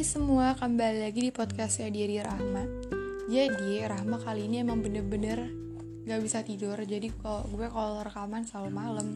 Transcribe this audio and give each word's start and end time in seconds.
Hai 0.00 0.08
semua, 0.08 0.56
kembali 0.56 1.04
lagi 1.04 1.28
di 1.28 1.28
podcastnya 1.28 1.92
Diri 1.92 2.16
Rahma 2.24 2.64
Jadi, 3.28 3.84
Rahma 3.84 4.16
kali 4.16 4.48
ini 4.48 4.64
emang 4.64 4.80
bener-bener 4.80 5.52
gak 6.08 6.24
bisa 6.24 6.40
tidur 6.40 6.80
Jadi 6.80 7.12
kalau 7.20 7.44
gue 7.44 7.68
kalau 7.68 8.00
rekaman 8.00 8.48
selalu 8.48 8.70
malam 8.72 9.12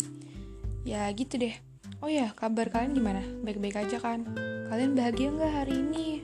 Ya 0.85 1.09
gitu 1.17 1.41
deh 1.41 1.57
Oh 2.05 2.12
ya, 2.12 2.36
kabar 2.36 2.68
kalian 2.68 3.00
gimana? 3.00 3.25
Baik-baik 3.25 3.81
aja 3.81 3.96
kan? 3.96 4.29
Kalian 4.68 4.93
bahagia 4.93 5.32
gak 5.32 5.53
hari 5.64 5.81
ini? 5.81 6.21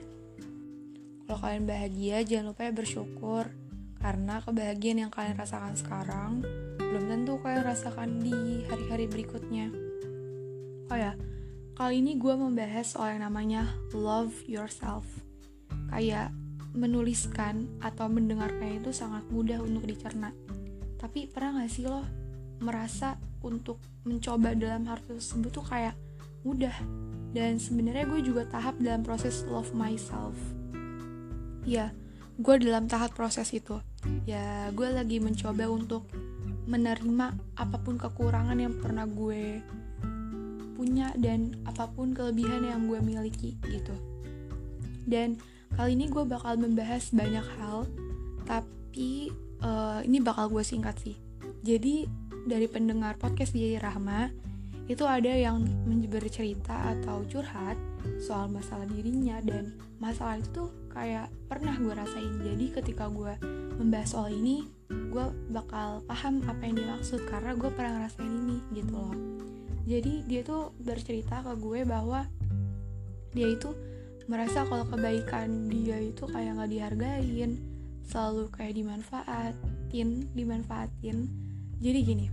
Kalau 1.25 1.41
kalian 1.41 1.65
bahagia, 1.65 2.21
jangan 2.21 2.53
lupa 2.53 2.61
ya 2.69 2.73
bersyukur 2.77 3.49
Karena 3.97 4.45
kebahagiaan 4.45 5.09
yang 5.09 5.09
kalian 5.09 5.41
rasakan 5.41 5.73
sekarang 5.73 6.45
Belum 6.77 7.09
tentu 7.09 7.41
kalian 7.41 7.65
rasakan 7.65 8.21
di 8.21 8.61
hari-hari 8.69 9.09
berikutnya 9.09 9.73
Oh 10.93 10.97
ya, 11.01 11.17
Kali 11.81 11.97
ini 11.97 12.13
gue 12.13 12.37
membahas 12.37 12.93
soal 12.93 13.17
yang 13.17 13.25
namanya 13.25 13.65
love 13.97 14.45
yourself. 14.45 15.01
Kayak 15.89 16.29
menuliskan 16.77 17.65
atau 17.81 18.05
mendengarkan 18.05 18.77
itu 18.77 18.93
sangat 18.93 19.25
mudah 19.33 19.57
untuk 19.65 19.89
dicerna. 19.89 20.29
Tapi 21.01 21.25
pernah 21.25 21.65
gak 21.65 21.73
sih 21.73 21.89
lo 21.89 22.05
merasa 22.61 23.17
untuk 23.41 23.81
mencoba 24.05 24.53
dalam 24.53 24.85
hal 24.85 25.01
tersebut 25.09 25.49
tuh 25.49 25.65
kayak 25.65 25.97
mudah? 26.45 26.77
Dan 27.33 27.57
sebenarnya 27.57 28.05
gue 28.05 28.29
juga 28.29 28.45
tahap 28.45 28.77
dalam 28.77 29.01
proses 29.01 29.41
love 29.49 29.73
myself. 29.73 30.37
Ya, 31.65 31.97
gue 32.37 32.61
dalam 32.61 32.85
tahap 32.85 33.17
proses 33.17 33.49
itu. 33.57 33.81
Ya, 34.29 34.69
gue 34.69 34.85
lagi 34.85 35.17
mencoba 35.17 35.65
untuk 35.65 36.05
menerima 36.69 37.57
apa 37.57 37.77
pun 37.81 37.97
kekurangan 37.97 38.61
yang 38.61 38.77
pernah 38.77 39.09
gue 39.09 39.65
punya 40.81 41.13
dan 41.21 41.53
apa 41.69 41.85
pun 41.93 42.09
kelebihan 42.17 42.65
yang 42.65 42.89
gue 42.89 42.97
miliki 43.05 43.53
gitu. 43.69 43.93
Dan 45.05 45.37
kali 45.77 45.93
ini 45.93 46.09
gue 46.09 46.25
bakal 46.25 46.57
membahas 46.57 47.13
banyak 47.13 47.45
hal 47.61 47.85
tapi 48.49 49.29
uh, 49.61 50.01
ini 50.01 50.17
bakal 50.17 50.49
gue 50.49 50.65
singkat 50.65 50.97
sih. 50.97 51.13
Jadi 51.61 52.09
dari 52.49 52.65
pendengar 52.65 53.21
podcast 53.21 53.53
Jadi 53.53 53.77
Rahma 53.77 54.33
itu 54.89 55.05
ada 55.05 55.29
yang 55.29 55.61
bercerita 56.09 56.97
atau 56.97 57.21
curhat 57.29 57.77
soal 58.17 58.49
masalah 58.49 58.89
dirinya 58.89 59.37
dan 59.45 59.77
masalah 60.01 60.41
itu 60.41 60.49
tuh 60.65 60.69
kayak 60.89 61.29
pernah 61.45 61.77
gue 61.77 61.93
rasain. 61.93 62.41
Jadi 62.41 62.73
ketika 62.73 63.05
gue 63.05 63.37
membahas 63.77 64.17
soal 64.17 64.33
ini 64.33 64.65
gue 64.89 65.25
bakal 65.53 66.01
paham 66.09 66.41
apa 66.49 66.65
yang 66.65 66.81
dimaksud 66.81 67.21
karena 67.29 67.53
gue 67.53 67.69
pernah 67.69 68.01
ngerasain 68.01 68.33
ini 68.33 68.57
gitu 68.73 68.97
loh 68.97 69.13
jadi 69.85 70.13
dia 70.25 70.41
tuh 70.45 70.73
bercerita 70.77 71.41
ke 71.41 71.53
gue 71.57 71.81
bahwa 71.83 72.27
dia 73.31 73.47
itu 73.47 73.73
merasa 74.29 74.63
kalau 74.67 74.85
kebaikan 74.87 75.67
dia 75.67 75.97
itu 75.97 76.23
kayak 76.29 76.61
nggak 76.61 76.71
dihargain 76.71 77.51
selalu 78.05 78.51
kayak 78.53 78.77
dimanfaatin 78.77 80.29
dimanfaatin. 80.35 81.17
Jadi 81.81 81.99
gini 82.05 82.27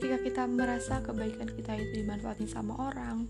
ketika 0.00 0.16
kita 0.24 0.42
merasa 0.48 1.04
kebaikan 1.04 1.44
kita 1.44 1.76
itu 1.76 2.00
dimanfaatin 2.00 2.48
sama 2.48 2.72
orang 2.88 3.28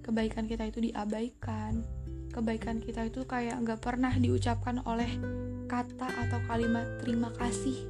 kebaikan 0.00 0.48
kita 0.48 0.64
itu 0.72 0.80
diabaikan 0.80 1.84
kebaikan 2.32 2.80
kita 2.80 3.04
itu 3.04 3.28
kayak 3.28 3.60
nggak 3.60 3.84
pernah 3.84 4.08
diucapkan 4.16 4.80
oleh 4.88 5.12
kata 5.68 6.08
atau 6.08 6.40
kalimat 6.48 6.88
terima 7.04 7.28
kasih 7.36 7.84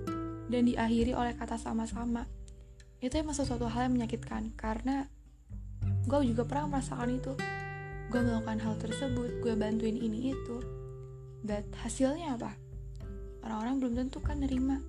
dan 0.50 0.66
diakhiri 0.66 1.14
oleh 1.14 1.38
kata 1.38 1.54
sama-sama 1.54 2.26
itu 3.00 3.16
emang 3.16 3.32
sesuatu 3.32 3.64
hal 3.64 3.88
yang 3.88 3.96
menyakitkan 3.96 4.52
karena 4.60 5.08
gue 6.04 6.20
juga 6.28 6.44
pernah 6.44 6.76
merasakan 6.76 7.16
itu. 7.16 7.32
Gue 8.12 8.20
melakukan 8.20 8.60
hal 8.60 8.74
tersebut 8.76 9.40
gue 9.40 9.54
bantuin 9.56 9.96
ini 9.96 10.36
itu. 10.36 10.56
But 11.40 11.64
hasilnya 11.80 12.36
apa? 12.36 12.52
Orang-orang 13.40 13.80
belum 13.80 13.94
tentu 14.04 14.20
kan 14.20 14.44
nerima. 14.44 14.84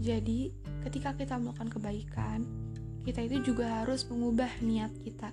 Jadi 0.00 0.48
ketika 0.88 1.12
kita 1.12 1.36
melakukan 1.36 1.68
kebaikan 1.68 2.40
kita 3.04 3.22
itu 3.22 3.52
juga 3.52 3.84
harus 3.84 4.02
mengubah 4.08 4.50
niat 4.64 4.90
kita. 5.04 5.30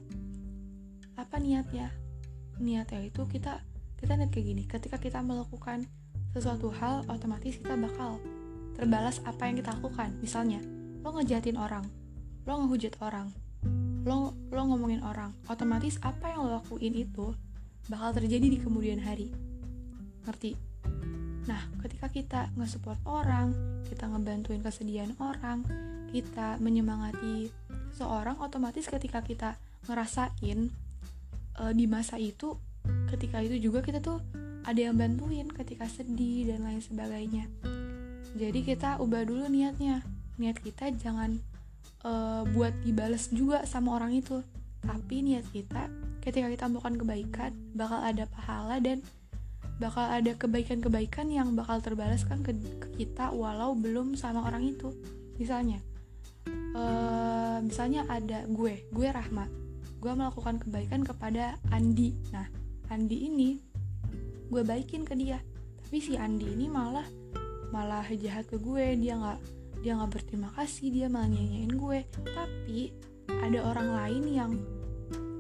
Apa 1.16 1.40
niatnya? 1.40 1.90
Niatnya 2.60 3.08
itu 3.08 3.24
kita 3.26 3.64
kita 3.98 4.14
niat 4.20 4.30
kayak 4.30 4.46
gini. 4.52 4.64
Ketika 4.68 5.00
kita 5.00 5.24
melakukan 5.24 5.88
sesuatu 6.36 6.68
hal 6.74 7.08
otomatis 7.08 7.56
kita 7.56 7.80
bakal 7.80 8.20
terbalas 8.76 9.24
apa 9.24 9.48
yang 9.48 9.56
kita 9.64 9.72
lakukan. 9.80 10.12
Misalnya 10.20 10.60
lo 11.04 11.10
ngejahatin 11.20 11.60
orang 11.60 11.86
lo 12.48 12.54
ngehujat 12.64 12.96
orang 13.04 13.28
lo 14.08 14.36
lo 14.52 14.62
ngomongin 14.68 15.04
orang 15.04 15.36
otomatis 15.52 16.00
apa 16.04 16.32
yang 16.32 16.48
lo 16.48 16.60
lakuin 16.60 16.96
itu 16.96 17.36
bakal 17.92 18.16
terjadi 18.16 18.48
di 18.48 18.58
kemudian 18.64 19.00
hari. 19.04 19.28
Ngerti? 20.24 20.56
Nah 21.44 21.68
ketika 21.84 22.08
kita 22.08 22.42
nge-support 22.56 23.00
orang 23.04 23.52
kita 23.88 24.08
ngebantuin 24.08 24.64
kesedihan 24.64 25.12
orang 25.20 25.68
kita 26.16 26.56
menyemangati 26.64 27.52
seorang 27.92 28.40
otomatis 28.40 28.88
ketika 28.88 29.20
kita 29.20 29.60
ngerasain 29.88 30.72
uh, 31.60 31.74
di 31.76 31.86
masa 31.86 32.16
itu 32.16 32.56
ketika 33.12 33.44
itu 33.44 33.60
juga 33.60 33.84
kita 33.84 34.00
tuh 34.00 34.24
ada 34.64 34.80
yang 34.80 34.96
bantuin 34.96 35.52
ketika 35.52 35.84
sedih 35.92 36.48
dan 36.48 36.64
lain 36.64 36.80
sebagainya. 36.80 37.52
Jadi 38.40 38.64
kita 38.64 39.04
ubah 39.04 39.28
dulu 39.28 39.46
niatnya 39.52 40.00
niat 40.38 40.58
kita 40.60 40.90
jangan 40.98 41.38
uh, 42.06 42.44
buat 42.54 42.74
dibales 42.84 43.30
juga 43.30 43.64
sama 43.66 43.98
orang 43.98 44.18
itu. 44.18 44.42
Tapi 44.84 45.24
niat 45.24 45.48
kita 45.52 45.88
ketika 46.24 46.48
kita 46.48 46.66
melakukan 46.72 46.96
kebaikan 47.00 47.52
bakal 47.76 48.00
ada 48.00 48.24
pahala 48.28 48.80
dan 48.80 49.04
bakal 49.82 50.06
ada 50.06 50.32
kebaikan-kebaikan 50.38 51.28
yang 51.34 51.58
bakal 51.58 51.82
terbalaskan 51.84 52.46
ke, 52.46 52.56
ke 52.80 52.88
kita 53.04 53.32
walau 53.34 53.74
belum 53.76 54.16
sama 54.16 54.44
orang 54.46 54.76
itu. 54.76 54.92
Misalnya 55.40 55.82
uh, 56.78 57.58
misalnya 57.64 58.06
ada 58.12 58.46
gue 58.48 58.86
gue 58.92 59.08
Rahma. 59.10 59.48
Gue 60.04 60.12
melakukan 60.12 60.60
kebaikan 60.60 61.08
kepada 61.08 61.56
Andi. 61.72 62.12
Nah 62.36 62.48
Andi 62.92 63.32
ini 63.32 63.50
gue 64.52 64.62
baikin 64.62 65.08
ke 65.08 65.16
dia. 65.16 65.40
Tapi 65.88 65.98
si 66.04 66.20
Andi 66.20 66.48
ini 66.54 66.68
malah 66.68 67.08
malah 67.72 68.06
jahat 68.14 68.46
ke 68.52 68.60
gue. 68.60 69.00
Dia 69.00 69.16
nggak 69.18 69.63
dia 69.84 70.00
nggak 70.00 70.12
berterima 70.16 70.50
kasih 70.56 70.88
dia 70.90 71.12
malah 71.12 71.28
nyanyiin 71.28 71.76
gue. 71.76 72.00
Tapi 72.08 72.80
ada 73.28 73.60
orang 73.68 73.90
lain 73.92 74.24
yang 74.32 74.52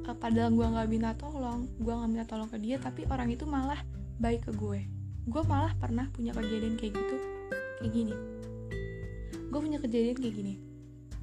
uh, 0.03 0.15
padahal 0.19 0.51
gue 0.51 0.67
nggak 0.67 0.87
minta 0.91 1.11
tolong 1.15 1.71
gue 1.79 1.93
nggak 1.95 2.09
minta 2.11 2.25
tolong 2.27 2.51
ke 2.51 2.59
dia 2.59 2.75
tapi 2.75 3.07
orang 3.07 3.31
itu 3.31 3.47
malah 3.47 3.79
baik 4.19 4.45
ke 4.45 4.51
gue. 4.51 4.83
Gue 5.23 5.43
malah 5.47 5.71
pernah 5.79 6.11
punya 6.11 6.35
kejadian 6.35 6.75
kayak 6.75 6.91
gitu 6.91 7.15
kayak 7.79 7.91
gini. 7.95 8.15
Gue 9.47 9.59
punya 9.63 9.79
kejadian 9.79 10.19
kayak 10.19 10.35
gini. 10.35 10.55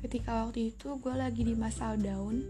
Ketika 0.01 0.49
waktu 0.49 0.73
itu 0.73 0.97
gue 0.97 1.13
lagi 1.13 1.45
di 1.45 1.53
masa 1.53 1.93
down 2.01 2.41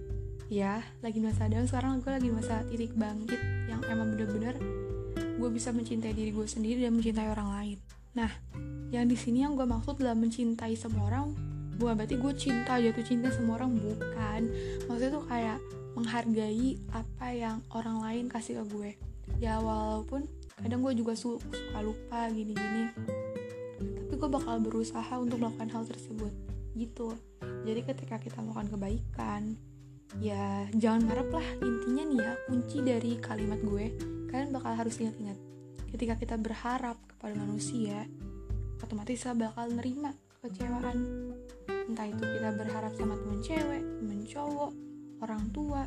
ya 0.51 0.83
lagi 0.99 1.23
masa 1.23 1.47
down 1.47 1.63
sekarang 1.71 2.03
gue 2.03 2.11
lagi 2.11 2.27
masa 2.27 2.67
titik 2.67 2.91
bangkit 2.99 3.39
yang 3.71 3.79
emang 3.87 4.19
bener-bener 4.19 4.59
gue 5.15 5.51
bisa 5.55 5.71
mencintai 5.71 6.11
diri 6.11 6.35
gue 6.35 6.43
sendiri 6.43 6.83
dan 6.85 6.99
mencintai 6.99 7.31
orang 7.31 7.49
lain. 7.55 7.79
Nah 8.19 8.31
yang 8.91 9.06
di 9.06 9.15
sini 9.15 9.47
yang 9.47 9.55
gue 9.55 9.67
maksud 9.67 10.03
dalam 10.03 10.19
mencintai 10.19 10.75
semua 10.75 11.06
orang. 11.06 11.34
Bukan 11.78 11.95
berarti 11.97 12.19
gue 12.19 12.33
cinta 12.37 12.77
jatuh 12.77 13.06
cinta 13.06 13.31
semua 13.31 13.56
orang 13.62 13.78
bukan. 13.78 14.51
Maksudnya 14.91 15.11
tuh 15.15 15.25
kayak 15.31 15.59
menghargai 15.95 16.77
apa 16.93 17.27
yang 17.33 17.56
orang 17.73 18.03
lain 18.03 18.25
kasih 18.27 18.61
ke 18.61 18.65
gue. 18.75 18.91
Ya 19.39 19.62
walaupun 19.62 20.27
kadang 20.61 20.84
gue 20.84 20.93
juga 20.99 21.17
su 21.17 21.39
suka 21.41 21.81
lupa 21.81 22.28
gini-gini. 22.28 22.93
Tapi 23.78 24.15
gue 24.19 24.31
bakal 24.31 24.61
berusaha 24.61 25.15
untuk 25.17 25.41
melakukan 25.41 25.71
hal 25.71 25.87
tersebut. 25.87 26.34
Gitu. 26.75 27.15
Jadi 27.41 27.81
ketika 27.87 28.19
kita 28.21 28.42
melakukan 28.42 28.75
kebaikan 28.75 29.42
ya 30.19 30.66
jangan 30.75 31.07
ngarep 31.07 31.31
lah. 31.31 31.47
Intinya 31.63 32.03
nih 32.10 32.21
ya 32.21 32.33
kunci 32.51 32.78
dari 32.83 33.13
kalimat 33.22 33.63
gue 33.63 33.95
kalian 34.28 34.51
bakal 34.51 34.75
harus 34.75 34.98
ingat-ingat. 34.98 35.39
Ketika 35.91 36.15
kita 36.21 36.37
berharap 36.37 37.01
kepada 37.09 37.34
manusia 37.34 38.07
otomatis 38.80 39.22
kita 39.22 39.36
bakal 39.36 39.68
nerima 39.71 40.12
kekecewaan 40.41 40.98
entah 41.68 42.06
itu 42.06 42.22
kita 42.22 42.48
berharap 42.54 42.92
sama 42.97 43.15
temen 43.18 43.41
cewek 43.44 43.82
temen 43.82 44.21
cowok 44.24 44.72
orang 45.21 45.44
tua 45.53 45.84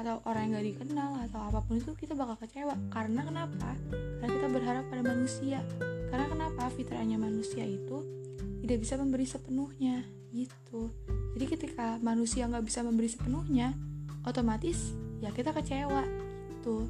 atau 0.00 0.16
orang 0.24 0.48
yang 0.48 0.52
gak 0.56 0.66
dikenal 0.72 1.10
atau 1.28 1.40
apa 1.44 1.60
pun 1.60 1.76
itu 1.76 1.92
kita 1.92 2.16
bakal 2.16 2.40
kecewa. 2.40 2.72
Karena 2.88 3.20
kenapa? 3.20 3.76
Karena 3.92 4.32
kita 4.32 4.48
berharap 4.48 4.84
pada 4.88 5.02
manusia. 5.04 5.60
Karena 6.08 6.24
kenapa 6.24 6.72
fitrahnya 6.72 7.20
manusia 7.20 7.68
itu 7.68 8.00
tidak 8.64 8.78
bisa 8.80 8.96
memberi 8.96 9.28
sepenuhnya 9.28 10.08
gitu. 10.32 10.88
Jadi 11.36 11.44
ketika 11.44 12.00
manusia 12.00 12.48
nggak 12.48 12.64
bisa 12.64 12.80
memberi 12.80 13.12
sepenuhnya 13.12 13.76
otomatis 14.24 14.96
ya 15.20 15.28
kita 15.36 15.52
kecewa 15.52 16.08
gitu. 16.56 16.88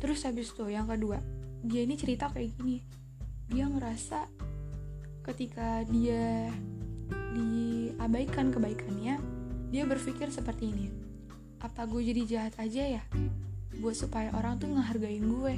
Terus 0.00 0.24
habis 0.24 0.48
itu 0.48 0.64
yang 0.72 0.88
kedua 0.88 1.20
dia 1.60 1.84
ini 1.84 1.92
cerita 2.00 2.32
kayak 2.32 2.56
gini 2.56 2.80
dia 3.50 3.66
ngerasa 3.66 4.30
ketika 5.26 5.82
dia 5.90 6.48
diabaikan 7.34 8.54
kebaikannya 8.54 9.18
dia 9.70 9.84
berpikir 9.86 10.30
seperti 10.30 10.70
ini 10.70 11.10
apa 11.60 11.84
gue 11.84 12.00
jadi 12.00 12.22
jahat 12.24 12.54
aja 12.56 13.00
ya? 13.00 13.02
Buat 13.84 13.92
supaya 13.92 14.32
orang 14.32 14.56
tuh 14.56 14.72
ngehargain 14.72 15.20
gue. 15.20 15.54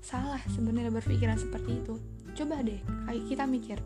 Salah 0.00 0.40
sebenarnya 0.48 0.88
berpikiran 0.88 1.36
seperti 1.36 1.84
itu. 1.84 2.00
Coba 2.32 2.64
deh 2.64 2.80
kayak 3.04 3.24
kita 3.28 3.44
mikir. 3.44 3.78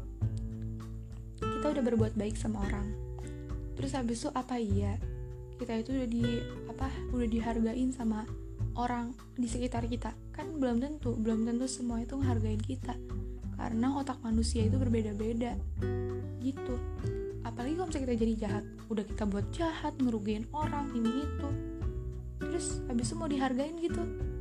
Kita 1.43 1.67
udah 1.75 1.83
berbuat 1.83 2.15
baik 2.15 2.39
sama 2.39 2.63
orang. 2.63 2.87
Terus 3.75 3.99
habis 3.99 4.23
itu 4.23 4.31
apa 4.31 4.63
iya? 4.63 4.95
Kita 5.59 5.75
itu 5.75 5.91
udah 5.91 6.09
di 6.09 6.25
apa 6.71 6.87
udah 7.11 7.27
dihargain 7.27 7.91
sama 7.91 8.23
orang 8.79 9.11
di 9.35 9.51
sekitar 9.51 9.91
kita. 9.91 10.15
Kan 10.31 10.63
belum 10.63 10.79
tentu 10.79 11.19
belum 11.19 11.51
tentu 11.51 11.67
semua 11.67 11.99
itu 11.99 12.15
menghargain 12.15 12.63
kita 12.63 12.95
karena 13.61 13.93
otak 14.01 14.25
manusia 14.25 14.65
itu 14.65 14.81
berbeda-beda. 14.81 15.53
Gitu. 16.41 16.75
Apalagi 17.45 17.77
kalau 17.77 17.89
misalnya 17.93 18.05
kita 18.09 18.17
jadi 18.17 18.35
jahat 18.41 18.65
udah 18.89 19.05
kita 19.05 19.25
buat 19.29 19.47
jahat 19.53 19.95
ngerugiin 20.01 20.49
orang 20.57 20.89
ini 20.97 21.29
itu. 21.29 21.49
Terus 22.41 22.81
habis 22.89 23.13
itu 23.13 23.17
mau 23.21 23.29
dihargain 23.29 23.77
gitu 23.77 24.01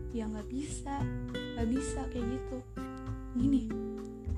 ya 0.10 0.26
nggak 0.26 0.50
bisa 0.50 1.04
nggak 1.36 1.68
bisa 1.68 2.00
kayak 2.16 2.26
gitu. 2.32 2.58
Gini 3.36 3.68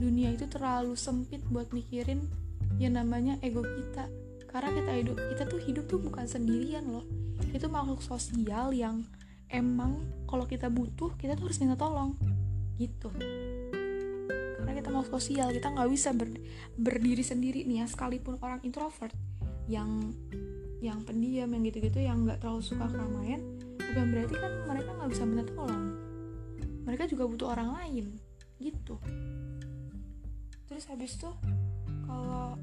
dunia 0.02 0.34
itu 0.34 0.50
terlalu 0.50 0.98
sempit 0.98 1.46
buat 1.54 1.70
mikirin 1.70 2.26
yang 2.82 2.98
namanya 2.98 3.38
ego 3.46 3.62
kita. 3.62 4.10
Karena 4.50 4.74
kita 4.82 4.92
hidup 4.98 5.18
kita 5.30 5.44
tuh 5.46 5.62
hidup 5.62 5.86
tuh 5.86 6.02
bukan 6.02 6.26
sendirian 6.26 6.90
loh. 6.90 7.06
Itu 7.54 7.70
makhluk 7.70 8.02
sosial 8.02 8.74
yang 8.74 9.06
emang 9.46 10.02
kalau 10.26 10.50
kita 10.50 10.74
butuh 10.74 11.14
kita 11.22 11.38
tuh 11.38 11.54
harus 11.54 11.62
minta 11.62 11.78
tolong. 11.78 12.18
Gitu 12.82 13.14
mau 14.92 15.08
sosial. 15.08 15.56
Kita 15.56 15.72
nggak 15.72 15.90
bisa 15.90 16.12
ber, 16.12 16.28
berdiri 16.76 17.24
sendiri 17.24 17.64
nih 17.64 17.84
ya 17.84 17.86
sekalipun 17.88 18.38
orang 18.44 18.60
introvert 18.68 19.16
yang 19.72 20.12
yang 20.82 21.00
pendiam 21.06 21.48
yang 21.48 21.64
gitu-gitu 21.64 22.02
yang 22.02 22.26
nggak 22.26 22.42
terlalu 22.42 22.66
suka 22.66 22.90
keramaian 22.90 23.42
bukan 23.78 24.06
berarti 24.10 24.34
kan 24.34 24.52
mereka 24.66 24.90
nggak 24.98 25.10
bisa 25.10 25.24
minta 25.24 25.44
tolong. 25.54 25.86
Mereka 26.84 27.04
juga 27.08 27.24
butuh 27.30 27.48
orang 27.56 27.70
lain 27.80 28.06
gitu. 28.60 28.96
Terus 30.68 30.84
habis 30.88 31.16
tuh 31.18 31.34
kalau 32.08 32.58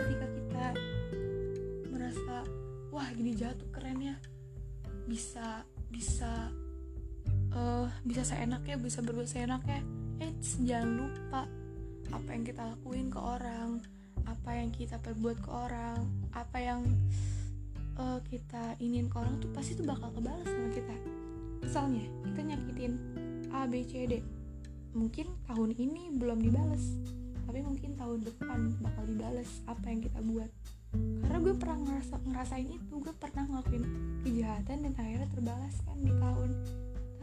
ketika 0.00 0.26
kita 0.26 0.66
merasa 1.92 2.46
wah 2.90 3.08
gini 3.14 3.36
jatuh 3.36 3.68
keren 3.70 4.00
ya. 4.02 4.16
Bisa 5.04 5.62
bisa 5.92 6.50
uh, 7.52 7.86
bisa 8.02 8.22
seenaknya 8.24 8.80
bisa 8.80 9.04
berbuat 9.04 9.28
seenaknya 9.28 9.84
eh 10.22 10.32
jangan 10.62 11.06
lupa 11.06 11.42
apa 12.12 12.28
yang 12.30 12.44
kita 12.46 12.62
lakuin 12.62 13.08
ke 13.10 13.18
orang 13.18 13.82
apa 14.24 14.50
yang 14.54 14.70
kita 14.70 14.96
perbuat 15.00 15.36
ke 15.42 15.50
orang 15.50 15.98
apa 16.32 16.58
yang 16.60 16.80
uh, 17.98 18.20
kita 18.28 18.78
ingin 18.80 19.10
ke 19.10 19.16
orang 19.18 19.36
tuh 19.42 19.50
pasti 19.52 19.76
tuh 19.76 19.84
bakal 19.84 20.08
kebalas 20.14 20.46
sama 20.46 20.68
kita. 20.72 20.96
Misalnya 21.64 22.04
kita 22.24 22.40
nyakitin 22.44 22.92
A 23.52 23.64
B 23.68 23.84
C 23.84 24.04
D. 24.08 24.14
Mungkin 24.94 25.26
tahun 25.50 25.74
ini 25.74 26.14
belum 26.14 26.38
dibalas 26.44 26.84
tapi 27.44 27.60
mungkin 27.60 27.92
tahun 27.94 28.24
depan 28.24 28.80
bakal 28.80 29.04
dibalas 29.04 29.60
apa 29.68 29.84
yang 29.92 30.00
kita 30.00 30.20
buat. 30.24 30.50
Karena 30.94 31.38
gue 31.42 31.54
pernah 31.58 31.78
ngerasa 31.82 32.14
ngerasain 32.22 32.70
itu 32.70 32.94
gue 33.02 33.14
pernah 33.18 33.44
ngelakuin 33.50 33.84
kejahatan 34.22 34.76
dan 34.86 34.92
akhirnya 34.94 35.28
terbalaskan 35.34 35.96
di 36.00 36.12
tahun 36.22 36.50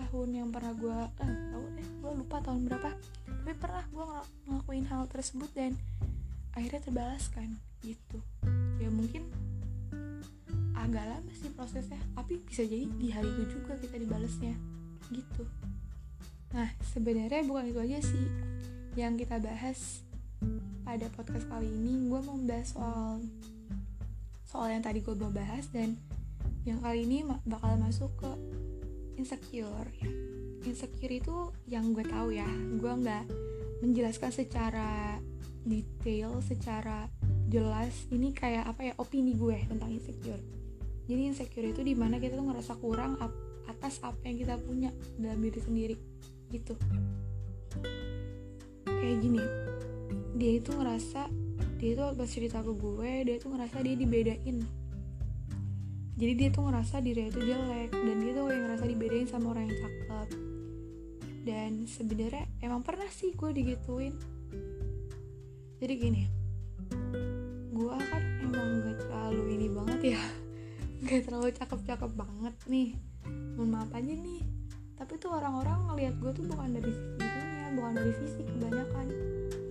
tahun 0.01 0.30
yang 0.33 0.50
pernah 0.50 0.74
gue 0.74 1.00
eh 1.21 1.33
tahu 1.53 1.65
deh 1.77 1.89
gue 2.01 2.12
lupa 2.18 2.38
tahun 2.42 2.62
berapa. 2.65 2.89
Tapi 3.25 3.53
pernah 3.57 3.86
gue 3.89 4.03
ng 4.06 4.21
ngelakuin 4.50 4.86
hal 4.89 5.03
tersebut 5.09 5.50
dan 5.53 5.71
akhirnya 6.57 6.81
terbalaskan 6.81 7.50
gitu. 7.86 8.18
Ya 8.81 8.89
mungkin 8.89 9.30
agak 10.74 11.06
lama 11.06 11.31
sih 11.38 11.53
prosesnya 11.53 12.01
tapi 12.18 12.42
bisa 12.42 12.65
jadi 12.65 12.89
di 12.89 13.13
hari 13.13 13.30
itu 13.38 13.62
juga 13.62 13.77
kita 13.77 14.01
dibalasnya 14.01 14.57
gitu. 15.13 15.44
Nah 16.57 16.69
sebenarnya 16.89 17.45
bukan 17.45 17.69
itu 17.69 17.80
aja 17.80 18.00
sih 18.01 18.25
yang 18.98 19.15
kita 19.15 19.38
bahas 19.38 20.01
pada 20.81 21.06
podcast 21.13 21.45
kali 21.45 21.69
ini. 21.69 22.09
Gue 22.09 22.19
mau 22.25 22.38
bahas 22.42 22.74
soal 22.74 23.21
soal 24.50 24.68
yang 24.74 24.83
tadi 24.83 25.00
gue 25.00 25.15
mau 25.15 25.31
bahas 25.31 25.69
dan 25.71 25.95
yang 26.68 26.77
kali 26.83 27.07
ini 27.07 27.25
bakal 27.48 27.74
masuk 27.80 28.12
ke 28.21 28.31
insecure. 29.21 29.89
Insecure 30.65 31.13
itu 31.13 31.38
yang 31.69 31.94
gue 31.94 32.06
tahu 32.06 32.33
ya. 32.33 32.50
Gue 32.77 32.89
nggak 32.89 33.25
menjelaskan 33.85 34.33
secara 34.33 35.21
detail 35.62 36.41
secara 36.41 37.06
jelas. 37.47 38.09
Ini 38.09 38.33
kayak 38.33 38.65
apa 38.65 38.81
ya 38.89 38.94
opini 38.97 39.38
gue 39.38 39.62
tentang 39.69 39.94
insecure. 39.94 40.41
Jadi 41.06 41.21
insecure 41.29 41.69
itu 41.69 41.81
di 41.85 41.94
mana 41.94 42.18
kita 42.18 42.38
tuh 42.38 42.47
ngerasa 42.50 42.73
kurang 42.81 43.21
atas 43.69 44.01
apa 44.01 44.19
yang 44.25 44.38
kita 44.41 44.56
punya 44.57 44.89
dalam 45.21 45.38
diri 45.38 45.59
sendiri 45.62 45.95
gitu. 46.50 46.74
Kayak 48.85 49.17
gini 49.21 49.44
dia 50.31 50.57
itu 50.57 50.71
ngerasa 50.74 51.27
dia 51.77 51.89
itu 51.97 52.01
pas 52.01 52.29
cerita 52.29 52.62
ke 52.63 52.71
gue 52.74 53.12
dia 53.27 53.35
tuh 53.38 53.53
ngerasa 53.53 53.77
dia 53.83 53.95
dibedain 53.97 54.57
jadi 56.19 56.34
dia 56.36 56.50
tuh 56.52 56.68
ngerasa 56.68 57.00
diri 57.00 57.31
itu 57.31 57.40
jelek 57.40 57.96
dan 57.96 58.16
dia 58.19 58.31
tuh 58.36 58.52
yang 58.52 58.63
ngerasa 58.68 58.86
dibedain 58.88 59.28
sama 59.31 59.56
orang 59.56 59.72
yang 59.72 59.78
cakep. 59.80 60.28
Dan 61.42 61.72
sebenarnya 61.88 62.46
emang 62.62 62.84
pernah 62.84 63.08
sih 63.08 63.31
gue 63.31 63.50
digituin. 63.56 64.13
Jadi 65.81 65.94
gini 65.98 66.24
gue 67.72 67.96
kan 67.98 68.24
emang 68.46 68.84
gak 68.84 68.98
terlalu 69.08 69.44
ini 69.56 69.68
banget 69.72 70.02
ya. 70.19 70.22
Gak 71.08 71.22
terlalu 71.25 71.50
cakep-cakep 71.56 72.12
banget 72.13 72.56
nih. 72.68 72.90
Mohon 73.58 73.69
maaf 73.74 73.92
aja 73.96 74.13
nih. 74.13 74.42
Tapi 75.00 75.18
tuh 75.18 75.34
orang-orang 75.34 75.90
ngelihat 75.90 76.13
gue 76.22 76.31
tuh 76.36 76.46
bukan 76.46 76.78
dari 76.78 76.92
sisi 76.94 77.18
itunya 77.18 77.68
bukan 77.74 77.94
dari 77.98 78.13
fisik 78.19 78.46
kebanyakan. 78.46 79.06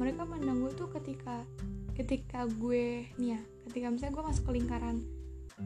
Mereka 0.03 0.21
mandang 0.27 0.59
gue 0.65 0.73
tuh 0.75 0.89
ketika 0.91 1.45
ketika 1.95 2.49
gue 2.49 3.13
nih 3.21 3.37
ya 3.37 3.41
ketika 3.69 3.93
misalnya 3.93 4.17
gue 4.17 4.25
masuk 4.25 4.45
ke 4.49 4.53
lingkaran 4.57 5.05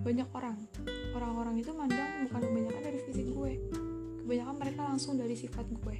banyak 0.03 0.29
orang. 0.35 0.57
Orang-orang 1.15 1.55
itu 1.63 1.71
mandang 1.71 2.27
bukan 2.27 2.41
kebanyakan 2.43 2.83
dari 2.83 2.99
fisik 3.07 3.27
gue. 3.31 3.53
Kebanyakan 4.25 4.57
mereka 4.59 4.81
langsung 4.89 5.15
dari 5.15 5.37
sifat 5.39 5.67
gue. 5.71 5.97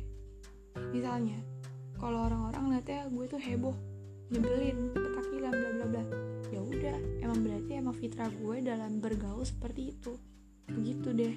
Misalnya 0.91 1.39
kalau 2.01 2.27
orang-orang 2.27 2.75
lihatnya 2.75 3.07
gue 3.13 3.25
tuh 3.31 3.39
heboh 3.39 3.77
nyebelin 4.35 4.91
petakilan 4.91 5.53
bla 5.55 5.71
bla 5.79 5.87
bla. 5.87 6.05
Ya 6.51 6.61
udah 6.63 6.97
emang 7.23 7.39
berarti 7.47 7.73
emang 7.79 7.95
fitrah 7.95 8.31
gue 8.33 8.57
dalam 8.65 8.99
bergaul 8.99 9.47
seperti 9.47 9.95
itu. 9.95 10.19
Begitu 10.67 11.09
deh. 11.15 11.35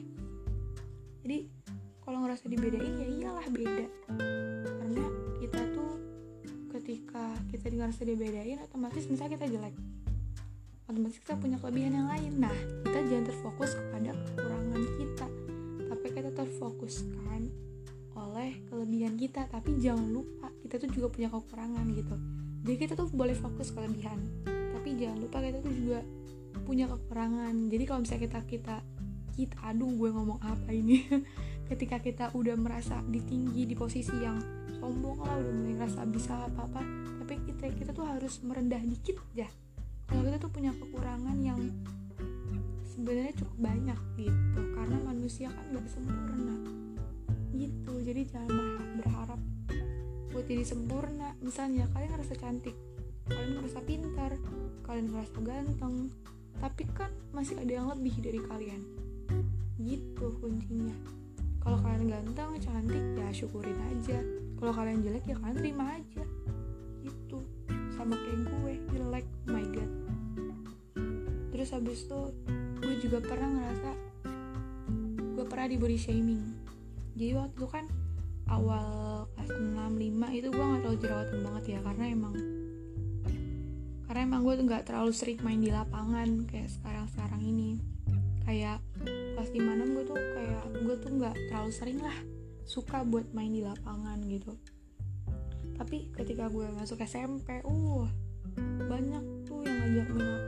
Jadi 1.21 1.37
kalau 2.01 2.23
ngerasa 2.23 2.49
dibedain 2.49 2.93
ya 2.97 3.07
iyalah 3.07 3.47
beda. 3.51 3.85
Karena 4.65 5.05
kita 5.43 5.61
tuh 5.75 5.93
ketika 6.73 7.35
kita 7.51 7.65
ngerasa 7.73 8.01
dibedain 8.07 8.63
otomatis 8.63 9.05
misalnya 9.09 9.37
kita 9.37 9.47
jelek 9.49 9.75
otomatis 10.87 11.19
kita 11.19 11.35
punya 11.35 11.59
kelebihan 11.59 11.93
yang 11.99 12.07
lain. 12.07 12.33
Nah 12.39 12.55
kita 12.87 12.99
jangan 13.07 13.25
terfokus 13.27 13.71
kepada 13.75 14.11
kekurangan 14.15 14.83
kita 14.97 15.27
tapi 15.87 16.07
kita 16.11 16.29
terfokuskan 16.35 17.41
oleh 18.17 18.51
kelebihan 18.71 19.13
kita. 19.19 19.45
Tapi 19.51 19.77
jangan 19.77 20.07
lupa 20.09 20.47
kita 20.63 20.79
tuh 20.81 20.89
juga 20.91 21.07
punya 21.11 21.29
kekurangan 21.29 21.85
gitu. 21.93 22.15
Jadi 22.67 22.77
kita 22.79 22.93
tuh 22.99 23.07
boleh 23.11 23.35
fokus 23.37 23.71
kelebihan 23.71 24.19
tapi 24.47 24.93
jangan 24.95 25.17
lupa 25.19 25.37
kita 25.43 25.59
tuh 25.59 25.73
juga 25.75 25.99
punya 26.63 26.85
kekurangan. 26.87 27.53
Jadi 27.69 27.83
kalau 27.83 27.99
misalnya 28.03 28.23
kita 28.27 28.39
kita 28.47 28.75
kita 29.37 29.57
aduh 29.61 29.91
gue 29.93 30.09
ngomong 30.09 30.39
apa 30.41 30.71
ini? 30.73 31.05
Ketika 31.69 31.99
kita 31.99 32.31
udah 32.31 32.55
merasa 32.55 33.03
di 33.03 33.19
tinggi 33.19 33.67
di 33.67 33.75
posisi 33.75 34.15
yang 34.23 34.39
sombong 34.77 35.19
lah 35.19 35.35
udah 35.35 35.53
mulai 35.53 35.73
ngerasa 35.75 36.01
bisa 36.07 36.33
apa 36.37 36.69
apa 36.69 36.81
tapi 37.21 37.33
kita 37.49 37.65
kita 37.73 37.91
tuh 37.91 38.05
harus 38.05 38.39
merendah 38.45 38.79
dikit 38.79 39.17
ya 39.33 39.49
kalau 40.07 40.23
kita 40.23 40.37
tuh 40.39 40.51
punya 40.51 40.71
kekurangan 40.71 41.37
yang 41.43 41.59
sebenarnya 42.87 43.35
cukup 43.35 43.57
banyak 43.59 43.99
gitu 44.15 44.61
karena 44.73 44.97
manusia 45.03 45.47
kan 45.51 45.65
gak 45.75 45.87
sempurna. 45.91 46.55
Gitu 47.51 47.93
jadi 48.07 48.21
jangan 48.31 48.97
berharap 49.03 49.39
buat 50.31 50.45
jadi 50.47 50.63
sempurna. 50.63 51.35
Misalnya 51.43 51.91
kalian 51.91 52.11
ngerasa 52.15 52.35
cantik 52.39 52.75
kalian 53.27 53.59
ngerasa 53.59 53.79
pintar 53.83 54.31
kalian 54.87 55.11
ngerasa 55.11 55.37
ganteng 55.43 55.95
tapi 56.63 56.87
kan 56.95 57.11
masih 57.35 57.59
ada 57.59 57.83
yang 57.83 57.91
lebih 57.91 58.15
dari 58.23 58.39
kalian. 58.39 58.81
Gitu 59.75 60.27
kuncinya. 60.39 60.95
Kalau 61.59 61.83
kalian 61.83 62.07
ganteng 62.07 62.55
cantik 62.63 63.03
ya 63.19 63.27
syukurin 63.35 63.75
aja. 63.91 64.23
Kalau 64.57 64.73
kalian 64.73 65.03
jelek 65.03 65.27
ya 65.27 65.35
kalian 65.35 65.59
terima 65.59 65.99
aja. 65.99 66.23
Gitu 67.03 67.39
sama 67.97 68.13
kayak 68.13 68.39
gue 68.45 68.73
jelek 68.93 69.25
oh 69.25 69.49
my 69.49 69.65
god 69.73 69.86
terus 71.67 71.83
habis 71.83 72.07
itu 72.07 72.21
gue 72.79 72.95
juga 73.03 73.19
pernah 73.19 73.51
ngerasa 73.59 73.91
gue 75.35 75.45
pernah 75.51 75.67
di 75.67 75.75
body 75.75 75.99
shaming. 75.99 76.39
Jadi 77.11 77.35
waktu 77.35 77.59
itu 77.59 77.67
kan 77.67 77.85
awal 78.47 78.87
kelas 79.35 79.51
6 79.51 79.75
5 79.75 80.39
itu 80.39 80.47
gue 80.47 80.63
gak 80.63 80.79
terlalu 80.79 80.99
jerawatan 81.03 81.39
banget 81.43 81.63
ya 81.75 81.79
karena 81.83 82.05
emang 82.07 82.35
karena 84.07 84.21
emang 84.23 84.41
gue 84.47 84.53
tuh 84.55 84.63
gak 84.63 84.83
terlalu 84.87 85.11
sering 85.11 85.39
main 85.43 85.59
di 85.59 85.67
lapangan 85.67 86.47
kayak 86.47 86.71
sekarang 86.71 87.05
sekarang 87.11 87.41
ini. 87.43 87.83
Kayak 88.47 88.79
kelas 89.35 89.51
5 89.51 89.91
gue 89.91 90.03
tuh 90.07 90.15
kayak 90.39 90.63
gue 90.71 90.95
tuh 91.03 91.11
nggak 91.19 91.35
terlalu 91.51 91.71
sering 91.75 91.99
lah 91.99 92.15
suka 92.63 93.03
buat 93.03 93.27
main 93.35 93.51
di 93.51 93.67
lapangan 93.67 94.23
gitu. 94.23 94.55
Tapi 95.75 96.15
ketika 96.15 96.47
gue 96.47 96.63
masuk 96.79 97.03
SMP 97.03 97.59
uh 97.67 98.07
banyak 98.87 99.43
tuh 99.43 99.67
yang 99.67 99.75
ngajak 99.83 100.07
main 100.15 100.46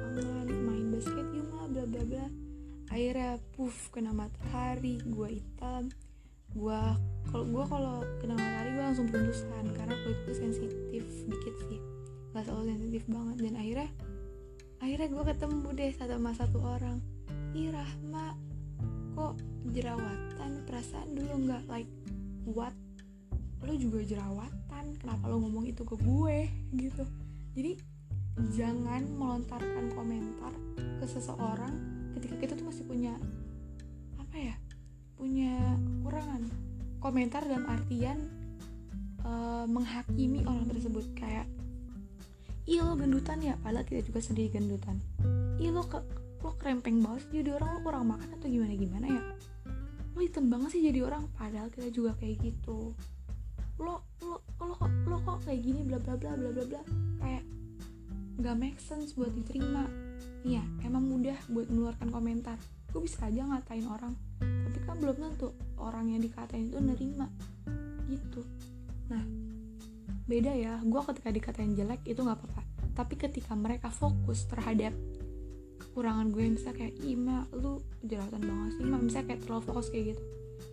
akhirnya 2.99 3.39
puff 3.55 3.95
kena 3.95 4.11
matahari 4.11 4.99
gue 5.07 5.39
hitam. 5.39 5.87
Gue 6.51 6.75
kalau 7.31 7.45
gue 7.47 7.63
kalau 7.71 7.95
kena 8.19 8.35
matahari 8.35 8.75
gue 8.75 8.83
langsung 8.83 9.07
beruntusan 9.07 9.71
karena 9.71 9.95
kulit 10.03 10.19
gue 10.27 10.35
sensitif 10.35 11.03
dikit 11.31 11.55
sih. 11.71 11.79
Gak 12.35 12.43
selalu 12.43 12.75
sensitif 12.75 13.03
banget. 13.07 13.35
Dan 13.39 13.53
akhirnya 13.55 13.89
akhirnya 14.83 15.07
gue 15.15 15.23
ketemu 15.31 15.67
deh 15.79 15.91
satu 15.95 16.13
sama 16.19 16.31
satu 16.35 16.59
orang. 16.59 16.97
Ih 17.55 17.71
Rahma 17.71 18.35
kok 19.15 19.39
jerawatan? 19.71 20.51
Perasaan 20.67 21.09
dulu 21.15 21.33
nggak 21.47 21.63
like 21.71 21.91
what? 22.51 22.75
Lo 23.63 23.79
juga 23.79 24.03
jerawatan. 24.03 24.99
Kenapa 24.99 25.23
lo 25.31 25.39
ngomong 25.39 25.71
itu 25.71 25.87
ke 25.87 25.95
gue? 25.95 26.51
Gitu. 26.75 27.03
Jadi 27.55 27.71
jangan 28.59 29.07
melontarkan 29.15 29.87
komentar 29.95 30.51
ke 30.99 31.05
seseorang 31.07 31.88
ketika 32.17 32.35
kita 32.39 32.53
tuh 32.57 32.65
masih 32.69 32.85
punya 32.87 33.13
apa 34.17 34.35
ya 34.37 34.55
punya 35.19 35.51
kekurangan 35.99 36.41
komentar 37.03 37.43
dalam 37.43 37.67
artian 37.67 38.17
uh, 39.23 39.65
menghakimi 39.67 40.47
orang 40.47 40.67
tersebut. 40.67 41.05
Kayak 41.15 41.47
iya 42.69 42.85
lo 42.85 42.95
gendutan 42.95 43.39
ya? 43.43 43.55
Padahal 43.59 43.83
kita 43.87 44.05
juga 44.07 44.19
sendiri 44.23 44.53
gendutan. 44.53 44.99
Iya 45.59 45.75
lo 45.75 45.83
ke 45.87 45.99
lo 46.39 46.55
krempeng 46.55 47.03
banget 47.03 47.27
sih 47.27 47.43
jadi 47.43 47.59
orang 47.59 47.69
lo 47.75 47.79
kurang 47.83 48.05
makan 48.07 48.29
atau 48.39 48.47
gimana 48.47 48.73
gimana 48.79 49.07
ya? 49.11 49.23
Lo 50.15 50.19
hitam 50.23 50.47
banget 50.47 50.69
sih 50.75 50.81
jadi 50.87 50.99
orang. 51.03 51.27
Padahal 51.35 51.67
kita 51.71 51.91
juga 51.91 52.15
kayak 52.15 52.39
gitu. 52.39 52.95
Lo 53.79 54.07
lo 54.23 54.43
lo 54.59 54.75
lo 55.07 55.17
kok 55.23 55.47
kayak 55.47 55.61
gini 55.63 55.83
bla 55.83 55.99
bla 55.99 56.15
bla 56.15 56.35
bla 56.35 56.49
bla 56.51 56.63
bla. 56.63 56.81
Kayak 57.19 57.43
nggak 58.39 58.55
make 58.55 58.79
sense 58.79 59.19
buat 59.19 59.35
diterima 59.35 59.83
iya 60.47 60.63
emang 60.85 61.03
mudah 61.05 61.35
buat 61.51 61.67
mengeluarkan 61.67 62.09
komentar. 62.11 62.57
Gue 62.89 63.05
bisa 63.05 63.27
aja 63.27 63.45
ngatain 63.45 63.85
orang? 63.85 64.13
Tapi 64.39 64.77
kan 64.87 64.97
belum 64.97 65.15
tentu 65.19 65.53
orang 65.77 66.09
yang 66.09 66.21
dikatain 66.23 66.71
itu 66.71 66.79
nerima. 66.81 67.27
Gitu. 68.09 68.41
Nah 69.11 69.23
beda 70.25 70.51
ya. 70.55 70.79
Gue 70.81 71.01
ketika 71.05 71.29
dikatain 71.29 71.73
jelek 71.75 72.01
itu 72.07 72.19
nggak 72.19 72.39
apa-apa. 72.39 72.61
Tapi 72.97 73.15
ketika 73.15 73.53
mereka 73.55 73.93
fokus 73.93 74.47
terhadap 74.49 74.91
kekurangan 75.79 76.31
gue 76.31 76.43
bisa 76.53 76.75
kayak 76.75 76.99
ima 77.07 77.47
lu 77.55 77.79
jerawatan 78.03 78.43
banget 78.43 78.71
sih 78.75 78.83
mak 78.83 78.99
misalnya 78.99 79.27
kayak 79.31 79.41
terlalu 79.47 79.63
fokus 79.63 79.87
kayak 79.91 80.05
gitu. 80.15 80.23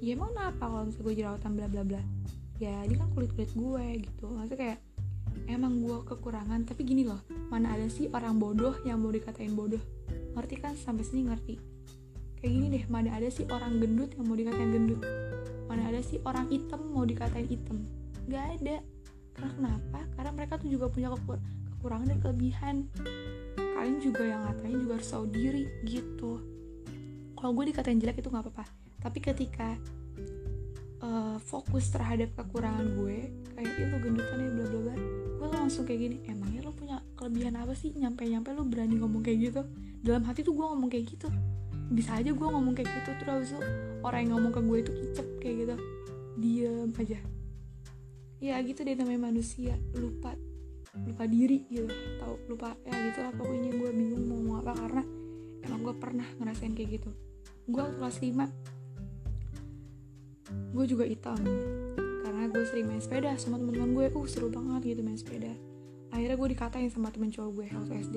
Ya 0.02 0.18
emang 0.18 0.34
kenapa 0.34 0.64
kalau 0.66 0.84
misalnya 0.86 1.04
gue 1.06 1.14
jerawatan 1.14 1.50
bla 1.54 1.66
bla 1.70 1.82
bla? 1.86 2.02
Ya 2.56 2.74
ini 2.84 2.94
kan 2.98 3.08
kulit 3.14 3.30
kulit 3.36 3.52
gue 3.54 3.84
gitu. 4.02 4.26
Maksudnya 4.28 4.58
kayak 4.58 4.78
emang 5.46 5.84
gue 5.84 5.98
kekurangan 6.08 6.66
tapi 6.66 6.82
gini 6.82 7.06
loh 7.06 7.20
mana 7.46 7.74
ada 7.74 7.86
sih 7.86 8.10
orang 8.10 8.36
bodoh 8.36 8.74
yang 8.82 8.98
mau 8.98 9.14
dikatain 9.14 9.54
bodoh? 9.54 9.80
Ngerti 10.34 10.54
kan? 10.58 10.72
Sampai 10.74 11.06
sini 11.06 11.30
ngerti. 11.30 11.54
Kayak 12.42 12.52
gini 12.52 12.66
deh 12.68 12.84
mana 12.92 13.16
ada 13.16 13.28
sih 13.30 13.48
orang 13.48 13.80
gendut 13.80 14.12
yang 14.14 14.24
mau 14.28 14.36
dikatain 14.36 14.70
gendut? 14.70 15.00
Mana 15.66 15.82
ada 15.88 16.00
sih 16.02 16.18
orang 16.22 16.46
hitam 16.52 16.80
mau 16.90 17.06
dikatain 17.06 17.46
hitam? 17.46 17.78
Nggak 18.26 18.44
ada. 18.60 18.76
Karena 19.36 19.50
kenapa? 19.56 20.00
Karena 20.18 20.30
mereka 20.34 20.52
tuh 20.58 20.68
juga 20.70 20.86
punya 20.90 21.08
kekur 21.14 21.38
kekurangan 21.76 22.06
dan 22.10 22.18
kelebihan. 22.22 22.76
Kalian 23.56 23.98
juga 24.00 24.22
yang 24.24 24.40
ngatain 24.44 24.76
juga 24.82 24.92
harus 24.98 25.08
tahu 25.08 25.24
diri 25.30 25.64
gitu. 25.84 26.32
Kalau 27.36 27.52
gue 27.52 27.64
dikatain 27.70 28.00
jelek 28.00 28.20
itu 28.24 28.28
nggak 28.32 28.44
apa-apa. 28.48 28.64
Tapi 29.00 29.18
ketika 29.20 29.76
uh, 31.02 31.36
fokus 31.40 31.92
terhadap 31.92 32.32
kekurangan 32.36 32.86
gue 32.96 33.30
kayak 33.56 33.72
itu 33.76 33.96
gendutan 34.00 34.38
ya 34.40 34.50
bla 34.52 34.66
bla 34.68 34.80
bla 34.90 34.96
gue 35.36 35.48
langsung 35.52 35.84
kayak 35.84 36.00
gini 36.08 36.16
emangnya 36.28 36.65
kelebihan 37.26 37.58
apa 37.58 37.74
sih? 37.74 37.90
Nyampe 37.90 38.22
nyampe 38.30 38.54
lo 38.54 38.62
berani 38.62 39.02
ngomong 39.02 39.26
kayak 39.26 39.50
gitu? 39.50 39.66
Dalam 40.06 40.22
hati 40.22 40.46
tuh 40.46 40.54
gue 40.54 40.62
ngomong 40.62 40.86
kayak 40.86 41.10
gitu. 41.10 41.26
Bisa 41.90 42.22
aja 42.22 42.30
gue 42.30 42.46
ngomong 42.46 42.78
kayak 42.78 42.86
gitu 42.86 43.10
terus 43.18 43.50
tuh 43.50 43.66
orang 44.06 44.30
yang 44.30 44.38
ngomong 44.38 44.54
ke 44.54 44.62
gue 44.62 44.78
itu 44.86 44.94
kicep 44.94 45.26
kayak 45.42 45.66
gitu. 45.66 45.74
Diem 46.38 46.94
aja. 46.94 47.18
Ya 48.38 48.62
gitu 48.62 48.86
deh 48.86 48.94
namanya 48.94 49.34
manusia. 49.34 49.74
Lupa 49.98 50.38
lupa 51.02 51.26
diri 51.26 51.66
gitu. 51.66 51.90
Tau 52.22 52.38
lupa 52.46 52.78
ya 52.86 52.94
gitu 52.94 53.26
lah 53.26 53.34
pokoknya 53.34 53.74
gue 53.74 53.90
bingung 53.90 54.22
mau 54.30 54.38
ngomong 54.38 54.62
apa 54.62 54.78
karena 54.86 55.02
emang 55.66 55.82
gue 55.82 55.98
pernah 55.98 56.30
ngerasain 56.38 56.78
kayak 56.78 57.02
gitu. 57.02 57.10
Gue 57.66 57.82
kelas 57.82 58.22
5 58.22 58.38
gue 60.78 60.84
juga 60.86 61.02
hitam. 61.02 61.42
Karena 62.22 62.46
gue 62.46 62.62
sering 62.70 62.86
main 62.86 63.02
sepeda 63.02 63.34
sama 63.34 63.58
teman-teman 63.58 63.98
gue 63.98 64.14
uh 64.14 64.26
seru 64.30 64.46
banget 64.46 64.94
gitu 64.94 65.02
main 65.02 65.18
sepeda 65.18 65.65
akhirnya 66.14 66.36
gue 66.38 66.48
dikatain 66.54 66.90
sama 66.90 67.10
temen 67.10 67.30
cowok 67.32 67.50
gue 67.56 67.66
waktu 67.72 67.94
SD 68.06 68.16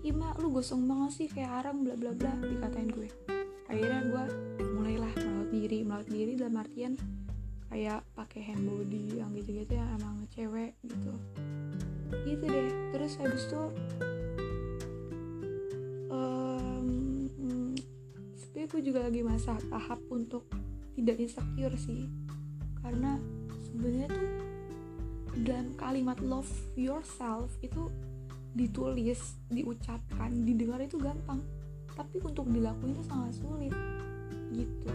Ima 0.00 0.32
lu 0.40 0.48
gosong 0.48 0.88
banget 0.88 1.10
sih 1.12 1.28
kayak 1.28 1.64
arang 1.64 1.84
bla 1.84 1.92
bla 1.92 2.16
bla 2.16 2.32
dikatain 2.40 2.88
gue 2.88 3.08
akhirnya 3.70 4.00
gue 4.10 4.24
mulailah 4.74 5.12
merawat 5.14 5.50
diri. 5.54 5.78
Merawat 5.86 6.08
diri 6.10 6.32
dalam 6.34 6.58
artian 6.58 6.92
kayak 7.70 8.02
pakai 8.18 8.42
hand 8.42 8.66
body 8.66 9.22
yang 9.22 9.30
gitu-gitu 9.30 9.78
yang 9.78 9.88
emang 10.02 10.26
cewek 10.34 10.74
gitu. 10.82 11.14
Gitu 12.26 12.44
deh. 12.50 12.70
Terus 12.90 13.12
habis 13.22 13.46
itu 13.46 13.62
um, 16.10 16.86
sebenarnya 18.34 18.66
gue 18.66 18.82
juga 18.82 19.00
lagi 19.06 19.20
masa 19.22 19.54
tahap 19.70 20.02
untuk 20.10 20.50
tidak 20.98 21.22
insecure 21.22 21.78
sih. 21.78 22.10
Karena 22.82 23.22
sebenarnya 23.70 24.10
tuh 24.10 24.49
dalam 25.46 25.72
kalimat 25.78 26.18
love 26.18 26.50
yourself 26.74 27.54
itu 27.62 27.90
ditulis, 28.54 29.38
diucapkan, 29.46 30.30
didengar 30.42 30.82
itu 30.82 30.98
gampang. 30.98 31.38
Tapi 31.94 32.18
untuk 32.22 32.50
dilakuin 32.50 32.96
itu 32.96 33.04
sangat 33.06 33.32
sulit 33.38 33.74
gitu. 34.50 34.90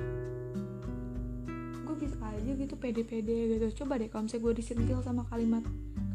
Gue 1.86 1.96
bisa 1.96 2.20
aja 2.20 2.52
gitu 2.52 2.76
pede-pede 2.76 3.56
gitu. 3.56 3.84
Coba 3.84 3.96
deh 3.96 4.12
kalau 4.12 4.28
misalnya 4.28 4.44
gue 4.44 4.54
disentil 4.60 5.00
sama 5.00 5.24
kalimat 5.32 5.64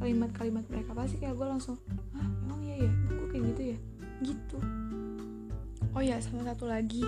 kalimat-kalimat 0.01 0.65
mereka 0.73 0.97
pasti 0.97 1.21
kayak 1.21 1.37
gue 1.37 1.47
langsung 1.49 1.77
ah 2.17 2.29
emang 2.45 2.61
iya 2.65 2.77
ya? 2.85 2.93
Gue 3.09 3.27
kayak 3.33 3.45
gitu 3.55 3.63
ya? 3.73 3.79
Gitu. 4.21 4.59
Oh 5.97 6.03
ya 6.05 6.17
sama 6.21 6.45
satu 6.45 6.69
lagi 6.69 7.05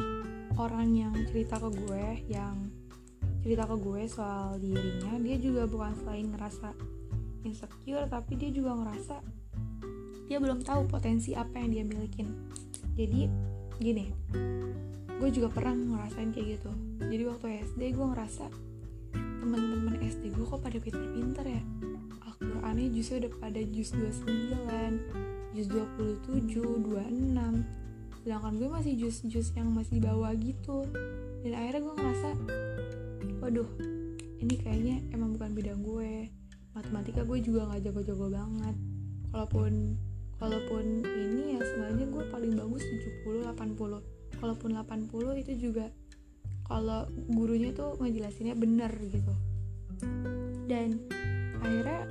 orang 0.57 0.89
yang 0.97 1.15
cerita 1.29 1.61
ke 1.61 1.69
gue 1.69 2.05
yang 2.29 2.57
cerita 3.43 3.67
ke 3.67 3.77
gue 3.81 4.03
soal 4.07 4.55
dirinya 4.63 5.19
dia 5.19 5.37
juga 5.41 5.67
bukan 5.67 5.93
selain 5.99 6.31
ngerasa 6.31 6.71
insecure 7.45 8.07
tapi 8.09 8.39
dia 8.39 8.51
juga 8.51 8.75
ngerasa 8.79 9.17
dia 10.31 10.39
belum 10.41 10.65
tahu 10.65 10.89
potensi 10.89 11.37
apa 11.37 11.61
yang 11.61 11.71
dia 11.77 11.85
milikin. 11.85 12.29
Jadi 12.97 13.29
gini 13.77 14.07
gue 15.23 15.31
juga 15.31 15.53
pernah 15.55 15.77
ngerasain 15.77 16.35
kayak 16.35 16.59
gitu. 16.59 16.71
Jadi 17.07 17.23
waktu 17.29 17.47
SD 17.69 17.95
gue 17.95 18.07
ngerasa 18.11 18.45
temen-temen 19.13 20.03
SD 20.03 20.35
gue 20.35 20.47
kok 20.47 20.63
pada 20.63 20.79
pinter-pinter 20.83 21.47
ya. 21.47 21.63
Al-Qurannya 22.27 22.91
justru 22.91 23.23
udah 23.23 23.33
pada 23.39 23.61
jus 23.63 23.95
29 23.95 25.53
jus 25.53 25.69
27, 25.69 26.59
26 26.59 28.23
sedangkan 28.23 28.55
gue 28.55 28.69
masih 28.71 28.95
jus-jus 28.97 29.51
yang 29.59 29.75
masih 29.75 29.99
di 29.99 30.03
bawah 30.03 30.33
gitu. 30.39 30.87
Dan 31.43 31.53
akhirnya 31.59 31.81
gue 31.87 31.95
ngerasa 31.99 32.31
waduh 33.43 33.69
ini 34.43 34.55
kayaknya 34.59 34.97
emang 35.15 35.35
bukan 35.39 35.51
bidang 35.55 35.81
gue 35.83 36.31
matematika 36.83 37.23
gue 37.23 37.39
juga 37.39 37.71
nggak 37.71 37.81
jago-jago 37.87 38.27
banget. 38.27 38.77
Kalaupun 39.31 39.95
kalaupun 40.43 41.07
ini 41.07 41.55
ya 41.55 41.61
sebenarnya 41.63 42.07
gue 42.11 42.25
paling 42.27 42.53
bagus 42.59 42.83
70 43.23 43.47
80 43.55 44.43
kalaupun 44.43 44.71
80 44.75 45.43
itu 45.47 45.71
juga 45.71 45.87
kalau 46.67 47.07
gurunya 47.31 47.71
tuh 47.71 47.95
ngejelasinnya 48.03 48.59
bener 48.59 48.91
gitu. 49.07 49.31
Dan 50.67 50.99
akhirnya 51.63 52.11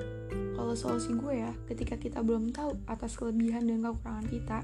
kalau 0.56 0.72
solusi 0.72 1.12
gue 1.12 1.44
ya 1.44 1.52
ketika 1.68 2.00
kita 2.00 2.24
belum 2.24 2.56
tahu 2.56 2.80
atas 2.88 3.20
kelebihan 3.20 3.68
dan 3.68 3.84
kekurangan 3.84 4.28
kita 4.32 4.58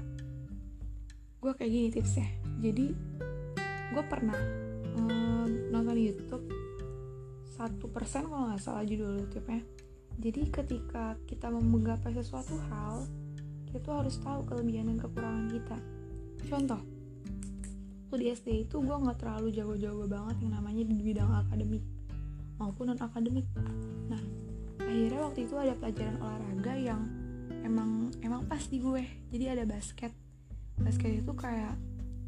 gue 1.44 1.52
kayak 1.52 1.68
gini 1.70 1.88
tipsnya. 1.92 2.28
Jadi 2.64 2.86
gue 3.92 4.04
pernah 4.08 4.40
um, 4.96 5.68
nonton 5.68 6.00
YouTube 6.00 6.48
satu 7.58 7.90
persen 7.90 8.30
kalau 8.30 8.54
nggak 8.54 8.62
salah 8.62 8.86
judul 8.86 9.18
YouTube-nya 9.18 9.77
jadi 10.18 10.50
ketika 10.50 11.14
kita 11.30 11.46
menggapai 11.50 12.10
sesuatu 12.10 12.58
hal 12.70 13.06
kita 13.70 13.78
tuh 13.84 13.94
harus 14.02 14.16
tahu 14.18 14.42
kelebihan 14.48 14.90
dan 14.90 14.98
kekurangan 14.98 15.46
kita. 15.52 15.76
Contoh 16.48 16.80
waktu 18.08 18.24
di 18.24 18.26
SD 18.32 18.48
itu 18.64 18.80
gue 18.80 18.96
nggak 18.96 19.20
terlalu 19.20 19.52
jago-jago 19.52 20.08
banget 20.08 20.36
yang 20.40 20.56
namanya 20.56 20.80
di 20.80 20.96
bidang 20.96 21.28
akademik 21.28 21.84
maupun 22.56 22.88
non 22.88 22.96
akademik 22.96 23.44
nah 24.08 24.16
akhirnya 24.80 25.20
waktu 25.28 25.44
itu 25.44 25.54
ada 25.60 25.76
pelajaran 25.76 26.16
olahraga 26.16 26.72
yang 26.80 27.04
emang 27.68 28.08
emang 28.24 28.48
pas 28.48 28.64
di 28.64 28.80
gue. 28.80 29.04
Jadi 29.28 29.44
ada 29.52 29.68
basket. 29.68 30.12
Basket 30.80 31.20
itu 31.20 31.32
kayak 31.36 31.76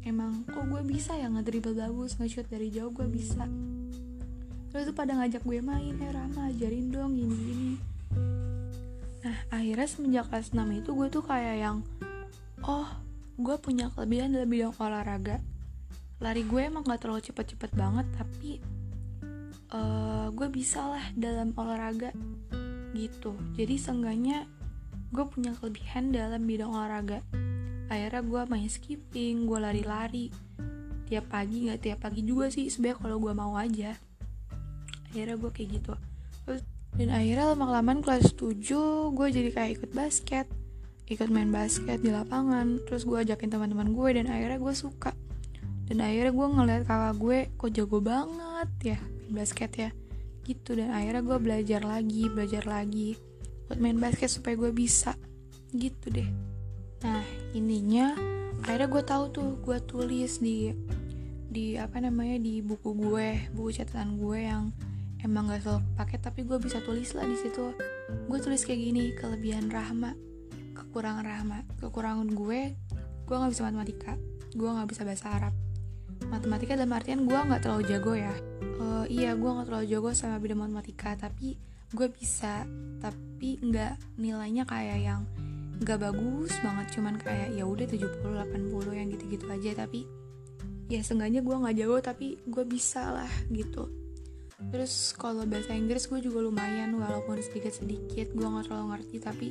emang 0.05 0.45
kok 0.45 0.69
gue 0.69 0.81
bisa 0.85 1.17
ya 1.17 1.29
ngedribble 1.33 1.73
bagus 1.73 2.17
nge-shoot 2.21 2.45
dari 2.45 2.69
jauh 2.69 2.93
gue 2.93 3.09
bisa 3.09 3.49
terus 4.71 4.87
tuh 4.87 4.95
pada 4.95 5.11
ngajak 5.19 5.43
gue 5.43 5.59
main 5.59 5.91
eh 5.99 6.11
Rama 6.15 6.47
ajarin 6.47 6.87
dong 6.95 7.11
gini 7.19 7.35
gini. 7.35 7.71
Nah 9.21 9.37
akhirnya 9.51 9.87
semenjak 9.87 10.31
kelas 10.31 10.55
6 10.55 10.63
itu 10.79 10.89
gue 10.95 11.07
tuh 11.11 11.23
kayak 11.27 11.55
yang 11.59 11.77
oh 12.63 12.87
gue 13.35 13.55
punya 13.59 13.91
kelebihan 13.91 14.31
dalam 14.31 14.47
bidang 14.47 14.71
olahraga. 14.79 15.43
Lari 16.23 16.47
gue 16.47 16.61
emang 16.63 16.87
gak 16.87 17.03
terlalu 17.03 17.19
cepet-cepet 17.19 17.71
banget 17.75 18.07
tapi 18.15 18.63
uh, 19.75 20.31
gue 20.31 20.47
bisa 20.47 20.87
lah 20.87 21.05
dalam 21.19 21.51
olahraga 21.59 22.15
gitu. 22.95 23.35
Jadi 23.59 23.75
seenggaknya 23.75 24.47
gue 25.11 25.25
punya 25.27 25.51
kelebihan 25.59 26.15
dalam 26.15 26.47
bidang 26.47 26.71
olahraga. 26.71 27.19
Akhirnya 27.91 28.23
gue 28.23 28.41
main 28.47 28.71
skipping 28.71 29.51
gue 29.51 29.59
lari-lari. 29.59 30.31
Tiap 31.11 31.27
pagi 31.27 31.67
nggak 31.67 31.79
tiap 31.83 31.99
pagi 32.07 32.23
juga 32.23 32.47
sih 32.47 32.71
sebenarnya 32.71 33.03
kalau 33.03 33.19
gue 33.19 33.33
mau 33.35 33.59
aja 33.59 33.99
akhirnya 35.11 35.35
gue 35.35 35.51
kayak 35.51 35.69
gitu. 35.75 35.93
Dan 36.95 37.07
akhirnya 37.11 37.51
lama 37.51 37.65
kelamaan 37.67 37.99
kelas 37.99 38.35
7 38.35 39.11
gue 39.11 39.27
jadi 39.27 39.49
kayak 39.51 39.71
ikut 39.79 39.91
basket. 39.91 40.47
Ikut 41.11 41.27
main 41.27 41.51
basket 41.51 41.99
di 41.99 42.11
lapangan. 42.11 42.79
Terus 42.87 43.03
gue 43.03 43.19
ajakin 43.19 43.51
teman-teman 43.51 43.91
gue 43.91 44.09
dan 44.15 44.31
akhirnya 44.31 44.59
gue 44.59 44.75
suka. 44.75 45.11
Dan 45.91 45.99
akhirnya 45.99 46.31
gue 46.31 46.47
ngeliat 46.47 46.83
kakak 46.87 47.15
gue 47.19 47.37
kok 47.59 47.71
jago 47.75 47.99
banget 47.99 48.69
ya 48.95 48.97
main 49.03 49.33
basket 49.43 49.71
ya. 49.75 49.89
Gitu 50.47 50.79
dan 50.79 50.95
akhirnya 50.95 51.23
gue 51.23 51.37
belajar 51.43 51.81
lagi 51.83 52.23
belajar 52.31 52.63
lagi 52.63 53.19
buat 53.67 53.79
main 53.79 53.99
basket 53.99 54.31
supaya 54.31 54.55
gue 54.55 54.71
bisa. 54.71 55.15
Gitu 55.75 56.07
deh. 56.07 56.27
Nah 57.03 57.23
ininya 57.51 58.15
akhirnya 58.63 58.87
gue 58.87 59.03
tahu 59.03 59.23
tuh 59.31 59.49
gue 59.59 59.77
tulis 59.83 60.39
di 60.39 60.71
di 61.51 61.75
apa 61.75 61.99
namanya 61.99 62.39
di 62.39 62.63
buku 62.63 62.95
gue 62.95 63.51
buku 63.51 63.69
catatan 63.75 64.15
gue 64.15 64.39
yang 64.39 64.71
emang 65.21 65.49
gak 65.49 65.63
selalu 65.65 65.81
pakai 65.97 66.17
tapi 66.17 66.45
gue 66.45 66.57
bisa 66.57 66.81
tulis 66.81 67.13
lah 67.13 67.25
di 67.25 67.37
situ. 67.37 67.73
Gue 68.27 68.39
tulis 68.41 68.61
kayak 68.65 68.81
gini 68.81 69.13
kelebihan 69.17 69.69
Rahma 69.71 70.31
kekurangan 70.91 71.23
Rahma. 71.23 71.57
Kekurangan 71.79 72.27
gue 72.35 72.75
gue 73.27 73.35
nggak 73.35 73.51
bisa 73.55 73.63
matematika. 73.63 74.13
Gue 74.51 74.69
nggak 74.69 74.89
bisa 74.91 75.01
bahasa 75.07 75.27
Arab. 75.31 75.53
Matematika 76.27 76.75
dalam 76.75 76.91
artian 76.91 77.23
gue 77.23 77.39
nggak 77.39 77.61
terlalu 77.63 77.83
jago 77.87 78.13
ya. 78.17 78.35
Uh, 78.81 79.05
iya 79.07 79.31
gue 79.37 79.49
nggak 79.49 79.71
terlalu 79.71 79.85
jago 79.87 80.09
sama 80.11 80.41
bidang 80.41 80.59
matematika 80.59 81.15
tapi 81.15 81.55
gue 81.95 82.07
bisa. 82.11 82.67
Tapi 82.99 83.61
nggak 83.63 84.19
nilainya 84.19 84.67
kayak 84.67 84.99
yang 84.99 85.21
nggak 85.79 86.11
bagus 86.11 86.53
banget. 86.59 86.87
Cuman 86.97 87.15
kayak 87.21 87.55
ya 87.55 87.63
udah 87.63 87.87
70 87.87 88.19
80 88.19 88.99
yang 88.99 89.07
gitu-gitu 89.15 89.45
aja. 89.47 89.87
Tapi 89.87 90.03
ya 90.91 90.99
seenggaknya 90.99 91.39
gue 91.39 91.55
nggak 91.55 91.75
jago 91.79 91.97
tapi 92.03 92.35
gue 92.43 92.63
bisa 92.67 93.15
lah 93.15 93.31
gitu 93.47 94.00
terus 94.69 95.17
kalau 95.17 95.43
bahasa 95.49 95.73
Inggris 95.73 96.05
gue 96.05 96.21
juga 96.21 96.45
lumayan 96.45 96.93
walaupun 96.93 97.41
sedikit-sedikit 97.41 98.37
gue 98.37 98.45
nggak 98.45 98.69
terlalu 98.69 98.85
ngerti 98.93 99.17
tapi 99.17 99.47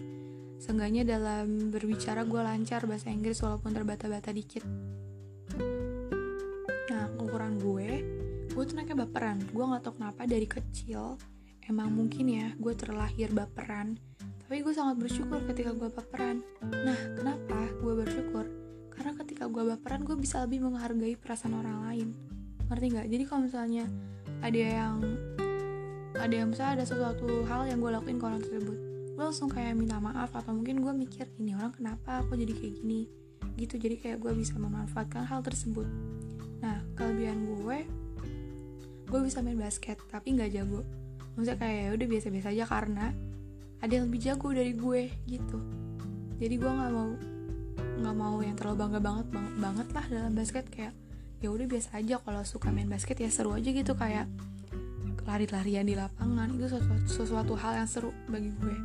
seenggaknya 0.60 1.02
dalam 1.16 1.72
berbicara 1.72 2.22
gue 2.28 2.40
lancar 2.40 2.84
bahasa 2.84 3.08
Inggris 3.08 3.40
walaupun 3.40 3.72
terbata-bata 3.72 4.28
dikit. 4.30 4.62
Nah 6.92 7.04
ukuran 7.16 7.56
gue 7.56 7.88
gue 8.52 8.62
tuh 8.68 8.76
naiknya 8.76 9.08
baperan. 9.08 9.40
Gue 9.50 9.64
nggak 9.64 9.82
tahu 9.88 9.94
kenapa 9.96 10.28
dari 10.28 10.44
kecil 10.44 11.16
emang 11.64 11.96
mungkin 11.96 12.26
ya 12.28 12.46
gue 12.60 12.74
terlahir 12.76 13.32
baperan. 13.32 13.96
Tapi 14.20 14.60
gue 14.60 14.74
sangat 14.76 15.00
bersyukur 15.00 15.40
ketika 15.48 15.72
gue 15.72 15.88
baperan. 15.88 16.44
Nah 16.60 16.98
kenapa 17.16 17.72
gue 17.80 17.94
bersyukur? 18.04 18.44
Karena 18.92 19.16
ketika 19.16 19.48
gue 19.48 19.64
baperan 19.64 20.04
gue 20.04 20.16
bisa 20.20 20.44
lebih 20.44 20.60
menghargai 20.60 21.16
perasaan 21.16 21.56
orang 21.56 21.88
lain. 21.88 22.08
Ngerti 22.68 22.86
nggak? 22.92 23.08
Jadi 23.08 23.24
kalau 23.24 23.42
misalnya 23.48 23.84
ada 24.40 24.60
yang 24.60 24.94
ada 26.16 26.34
yang 26.34 26.52
misalnya 26.52 26.82
ada 26.82 26.84
sesuatu 26.84 27.44
hal 27.48 27.68
yang 27.68 27.80
gue 27.80 27.90
lakuin 27.92 28.16
ke 28.20 28.24
orang 28.24 28.42
tersebut. 28.44 28.78
Gue 29.16 29.24
langsung 29.24 29.48
kayak 29.48 29.76
minta 29.76 29.96
maaf 30.00 30.32
atau 30.32 30.52
mungkin 30.52 30.80
gue 30.84 30.92
mikir 30.92 31.28
ini 31.40 31.56
orang 31.56 31.72
kenapa 31.72 32.24
aku 32.24 32.36
jadi 32.36 32.52
kayak 32.52 32.74
gini? 32.80 33.08
Gitu 33.56 33.76
jadi 33.76 33.96
kayak 33.96 34.18
gue 34.20 34.32
bisa 34.36 34.56
memanfaatkan 34.56 35.24
hal 35.28 35.40
tersebut. 35.44 35.88
Nah 36.60 36.80
kelebihan 36.96 37.44
gue 37.44 37.78
gue 39.10 39.20
bisa 39.26 39.40
main 39.40 39.56
basket 39.56 40.00
tapi 40.08 40.36
nggak 40.36 40.50
jago. 40.56 40.84
Maksudnya 41.36 41.56
kayak 41.60 41.76
ya 41.80 41.88
udah 41.96 42.06
biasa-biasa 42.08 42.48
aja 42.52 42.64
karena 42.68 43.06
ada 43.80 43.92
yang 43.92 44.04
lebih 44.12 44.20
jago 44.20 44.48
dari 44.52 44.72
gue 44.76 45.02
gitu. 45.24 45.58
Jadi 46.40 46.54
gue 46.56 46.70
nggak 46.70 46.92
mau 46.92 47.10
nggak 48.00 48.16
mau 48.16 48.36
yang 48.40 48.56
terlalu 48.56 48.76
bangga 48.80 49.00
banget 49.00 49.26
banget 49.28 49.54
banget 49.60 49.88
lah 49.92 50.04
dalam 50.08 50.32
basket 50.32 50.64
kayak 50.72 50.92
ya 51.40 51.48
udah 51.48 51.66
biasa 51.66 51.96
aja 51.96 52.20
kalau 52.20 52.44
suka 52.44 52.68
main 52.68 52.88
basket 52.88 53.16
ya 53.16 53.32
seru 53.32 53.56
aja 53.56 53.72
gitu 53.72 53.96
kayak 53.96 54.28
lari-larian 55.24 55.86
di 55.88 55.96
lapangan 55.96 56.52
itu 56.52 56.68
sesuatu, 56.68 57.06
sesuatu 57.08 57.52
hal 57.56 57.84
yang 57.84 57.88
seru 57.88 58.12
bagi 58.28 58.52
gue. 58.60 58.76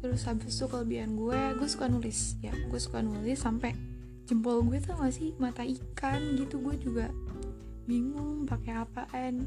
Terus 0.00 0.24
habis 0.26 0.56
itu 0.56 0.66
kelebihan 0.66 1.14
gue 1.14 1.38
gue 1.60 1.68
suka 1.68 1.86
nulis 1.86 2.40
ya 2.40 2.50
gue 2.50 2.80
suka 2.80 3.04
nulis 3.04 3.38
sampai 3.38 3.76
jempol 4.24 4.64
gue 4.64 4.80
tuh 4.80 4.96
gak 4.96 5.12
sih 5.12 5.36
mata 5.36 5.60
ikan 5.66 6.38
gitu 6.40 6.58
gue 6.58 6.74
juga 6.80 7.06
bingung 7.86 8.48
pakai 8.50 8.82
apaan. 8.82 9.46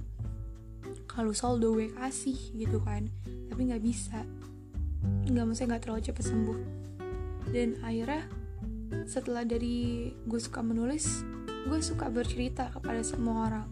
Kalau 1.10 1.32
saldo 1.36 1.76
gue 1.76 1.92
kasih 1.92 2.38
gitu 2.56 2.80
kan 2.84 3.08
tapi 3.52 3.68
nggak 3.68 3.84
bisa 3.84 4.24
nggak 5.04 5.44
maksudnya 5.44 5.76
nggak 5.76 5.84
terlalu 5.84 6.02
cepat 6.08 6.24
sembuh. 6.24 6.60
Dan 7.52 7.76
akhirnya 7.84 8.24
setelah 9.10 9.44
dari 9.44 10.12
gue 10.14 10.40
suka 10.40 10.62
menulis 10.62 11.26
gue 11.64 11.80
suka 11.80 12.12
bercerita 12.12 12.68
kepada 12.68 13.00
semua 13.00 13.48
orang. 13.48 13.68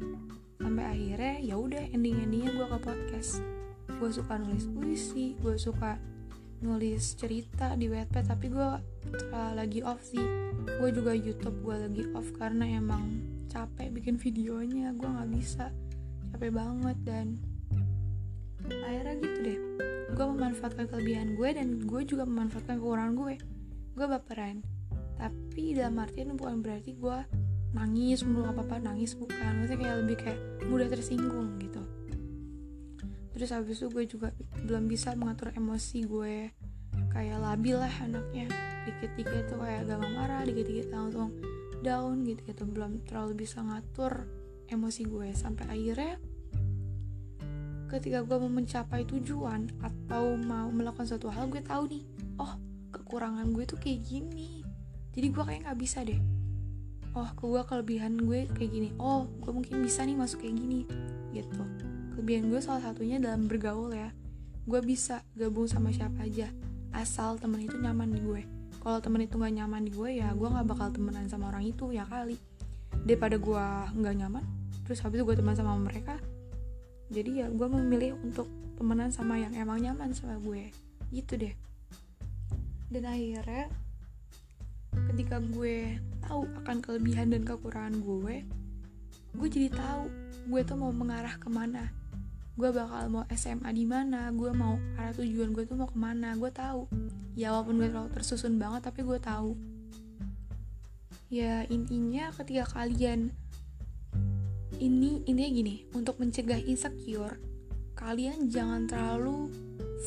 Sampai 0.55 0.85
akhirnya 0.87 1.35
ya 1.43 1.55
udah 1.59 1.83
ending 1.91 2.23
endingnya 2.23 2.51
gue 2.55 2.67
ke 2.71 2.77
podcast. 2.79 3.43
Gue 3.99 4.09
suka 4.09 4.39
nulis 4.39 4.65
puisi 4.71 5.35
gue 5.35 5.55
suka 5.59 5.99
nulis 6.61 7.17
cerita 7.17 7.73
di 7.73 7.89
Wattpad 7.89 8.25
tapi 8.31 8.47
gue 8.47 8.69
uh, 9.35 9.51
lagi 9.51 9.83
off 9.83 9.99
sih. 10.07 10.23
Gue 10.79 10.95
juga 10.95 11.11
YouTube 11.11 11.59
gue 11.67 11.75
lagi 11.89 12.03
off 12.15 12.31
karena 12.39 12.63
emang 12.79 13.03
capek 13.51 13.91
bikin 13.91 14.15
videonya 14.15 14.95
gue 14.95 15.09
nggak 15.11 15.31
bisa. 15.35 15.67
Capek 16.31 16.51
banget 16.55 16.97
dan 17.03 17.35
akhirnya 18.71 19.15
gitu 19.19 19.39
deh. 19.43 19.59
Gue 20.15 20.25
memanfaatkan 20.31 20.87
kelebihan 20.87 21.35
gue 21.35 21.49
dan 21.51 21.67
gue 21.83 22.01
juga 22.07 22.23
memanfaatkan 22.23 22.79
kekurangan 22.79 23.19
gue. 23.19 23.35
Gue 23.99 24.07
baperan. 24.07 24.63
Tapi 25.19 25.75
dalam 25.75 25.99
artian 25.99 26.39
bukan 26.39 26.63
berarti 26.63 26.95
gue 26.95 27.40
nangis 27.71 28.27
mulu 28.27 28.47
apa 28.47 28.63
apa 28.67 28.75
nangis 28.83 29.15
bukan. 29.15 29.63
Maksudnya 29.63 29.79
kayak 29.79 29.97
lebih 30.03 30.17
kayak 30.19 30.39
mudah 30.67 30.87
tersinggung 30.91 31.55
gitu. 31.59 31.81
Terus 33.31 33.49
habis 33.55 33.79
itu 33.79 33.87
gue 33.87 34.05
juga 34.05 34.29
belum 34.67 34.91
bisa 34.91 35.15
mengatur 35.15 35.55
emosi 35.55 35.99
gue. 36.03 36.51
Kayak 37.11 37.39
labil 37.39 37.75
lah 37.79 37.93
anaknya. 38.03 38.51
Dikit-dikit 38.83 39.55
tuh 39.55 39.59
kayak 39.63 39.87
gampang 39.87 40.13
marah 40.15 40.43
dikit-dikit 40.43 40.91
langsung 40.91 41.31
down 41.79 42.27
gitu 42.27 42.41
gitu. 42.43 42.63
Belum 42.67 42.99
terlalu 43.07 43.47
bisa 43.47 43.63
ngatur 43.63 44.27
emosi 44.67 45.01
gue. 45.07 45.31
Sampai 45.31 45.71
akhirnya 45.71 46.19
ketika 47.87 48.23
gue 48.23 48.37
mau 48.39 48.51
mencapai 48.51 49.03
tujuan 49.03 49.67
atau 49.83 50.39
mau 50.39 50.71
melakukan 50.71 51.03
suatu 51.03 51.27
hal 51.27 51.51
gue 51.51 51.59
tahu 51.59 51.91
nih 51.91 52.07
oh 52.39 52.55
kekurangan 52.95 53.51
gue 53.51 53.63
tuh 53.63 53.79
kayak 53.79 54.03
gini. 54.03 54.63
Jadi 55.11 55.27
gue 55.27 55.43
kayak 55.43 55.67
nggak 55.67 55.79
bisa 55.79 56.03
deh 56.07 56.40
oh 57.15 57.29
gue 57.35 57.61
kelebihan 57.67 58.15
gue 58.15 58.47
kayak 58.51 58.71
gini. 58.71 58.89
Oh 58.99 59.27
gue 59.41 59.51
mungkin 59.51 59.83
bisa 59.83 60.03
nih 60.03 60.15
masuk 60.15 60.43
kayak 60.43 60.55
gini. 60.57 60.87
Gitu. 61.35 61.61
Kelebihan 62.15 62.51
gue 62.51 62.59
salah 62.63 62.83
satunya 62.83 63.19
dalam 63.19 63.47
bergaul 63.47 63.91
ya. 63.91 64.11
Gue 64.63 64.79
bisa 64.83 65.25
gabung 65.35 65.65
sama 65.67 65.91
siapa 65.91 66.23
aja 66.23 66.47
asal 66.91 67.39
temen 67.39 67.63
itu 67.63 67.75
nyaman 67.79 68.11
di 68.11 68.19
gue. 68.19 68.41
Kalau 68.81 68.99
temen 68.99 69.23
itu 69.23 69.37
nggak 69.37 69.53
nyaman 69.63 69.81
di 69.87 69.91
gue 69.93 70.09
ya 70.19 70.33
gue 70.33 70.47
nggak 70.47 70.67
bakal 70.67 70.87
temenan 70.91 71.27
sama 71.27 71.51
orang 71.51 71.67
itu 71.67 71.91
ya 71.91 72.07
kali. 72.07 72.35
Daripada 73.03 73.35
gue 73.39 73.65
nggak 73.97 74.15
nyaman 74.15 74.43
terus 74.87 74.99
habis 75.07 75.21
itu 75.21 75.25
gue 75.27 75.37
teman 75.39 75.55
sama 75.55 75.77
mereka 75.79 76.19
jadi 77.11 77.43
ya 77.43 77.47
gue 77.51 77.67
memilih 77.67 78.15
untuk 78.23 78.47
temenan 78.79 79.11
sama 79.11 79.35
yang 79.35 79.51
emang 79.59 79.83
nyaman 79.83 80.15
sama 80.15 80.39
gue. 80.39 80.71
Gitu 81.11 81.35
deh. 81.35 81.55
Dan 82.87 83.03
akhirnya 83.03 83.67
ketika 85.11 85.39
gue 85.39 85.99
tahu 86.23 86.47
akan 86.63 86.77
kelebihan 86.79 87.31
dan 87.31 87.43
kekurangan 87.43 87.99
gue 87.99 88.47
gue 89.31 89.47
jadi 89.47 89.69
tahu 89.71 90.11
gue 90.51 90.61
tuh 90.67 90.75
mau 90.75 90.91
mengarah 90.91 91.37
ke 91.39 91.47
mana. 91.47 91.91
Gue 92.59 92.69
bakal 92.75 93.07
mau 93.07 93.23
SMA 93.31 93.71
di 93.71 93.87
mana 93.87 94.27
gue 94.35 94.51
mau 94.51 94.75
arah 94.99 95.15
tujuan 95.15 95.55
gue 95.55 95.63
tuh 95.63 95.79
mau 95.79 95.87
ke 95.87 95.95
mana. 95.95 96.35
Gue 96.35 96.51
tahu. 96.51 96.89
Ya 97.39 97.55
walaupun 97.55 97.79
gue 97.79 97.87
terlalu 97.87 98.11
tersusun 98.11 98.59
banget 98.59 98.91
tapi 98.91 99.07
gue 99.07 99.19
tahu. 99.21 99.55
Ya 101.31 101.63
intinya 101.71 102.35
ketika 102.35 102.67
kalian 102.75 103.31
ini 104.83 105.23
intinya 105.23 105.51
gini 105.51 105.75
untuk 105.95 106.19
mencegah 106.19 106.59
insecure 106.59 107.37
kalian 107.95 108.49
jangan 108.49 108.89
terlalu 108.89 109.47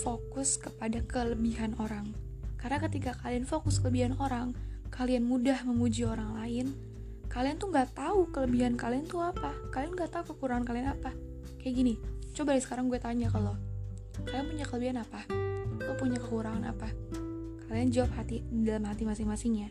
fokus 0.05 0.61
kepada 0.61 1.01
kelebihan 1.09 1.73
orang. 1.81 2.13
Karena 2.61 2.83
ketika 2.83 3.17
kalian 3.25 3.49
fokus 3.49 3.81
kelebihan 3.81 4.19
orang 4.21 4.53
kalian 4.95 5.27
mudah 5.27 5.67
memuji 5.67 6.07
orang 6.07 6.39
lain 6.39 6.71
kalian 7.27 7.59
tuh 7.59 7.75
nggak 7.75 7.99
tahu 7.99 8.31
kelebihan 8.31 8.79
kalian 8.79 9.11
tuh 9.11 9.19
apa. 9.19 9.51
Kalian 9.75 9.99
nggak 9.99 10.15
tahu 10.15 10.39
kekurangan 10.39 10.63
kalian 10.63 10.95
apa. 10.95 11.11
Kayak 11.59 11.75
gini 11.83 11.95
coba 12.31 12.55
deh 12.55 12.63
sekarang 12.63 12.87
gue 12.87 13.03
tanya 13.03 13.27
ke 13.27 13.39
lo. 13.43 13.59
Kalian 14.23 14.55
punya 14.55 14.65
kelebihan 14.71 14.97
apa? 15.03 15.27
Lo 15.83 15.99
punya 15.99 16.23
kekurangan 16.23 16.63
apa? 16.63 16.89
Kalian 17.67 17.91
jawab 17.91 18.15
hati 18.15 18.47
dalam 18.47 18.87
hati 18.87 19.03
masing-masing 19.03 19.67
ya 19.67 19.71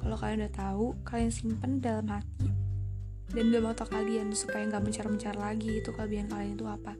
kalau 0.00 0.16
kalian 0.16 0.48
udah 0.48 0.54
tahu 0.56 0.86
kalian 1.04 1.32
simpen 1.32 1.78
dalam 1.78 2.08
hati 2.08 2.48
dan 3.30 3.46
dalam 3.52 3.70
otak 3.70 3.92
kalian 3.92 4.32
supaya 4.34 4.66
nggak 4.66 4.82
mencar-mencar 4.82 5.36
lagi 5.38 5.78
itu 5.78 5.94
kelebihan 5.94 6.26
kalian 6.26 6.58
itu 6.58 6.66
apa. 6.66 6.96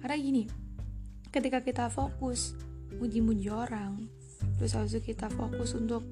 Karena 0.00 0.16
gini 0.16 0.42
ketika 1.30 1.62
kita 1.62 1.86
fokus 1.92 2.58
muji-muji 2.98 3.46
orang 3.52 4.10
terus 4.58 4.74
itu 4.90 5.14
kita 5.14 5.30
fokus 5.30 5.76
untuk 5.78 6.02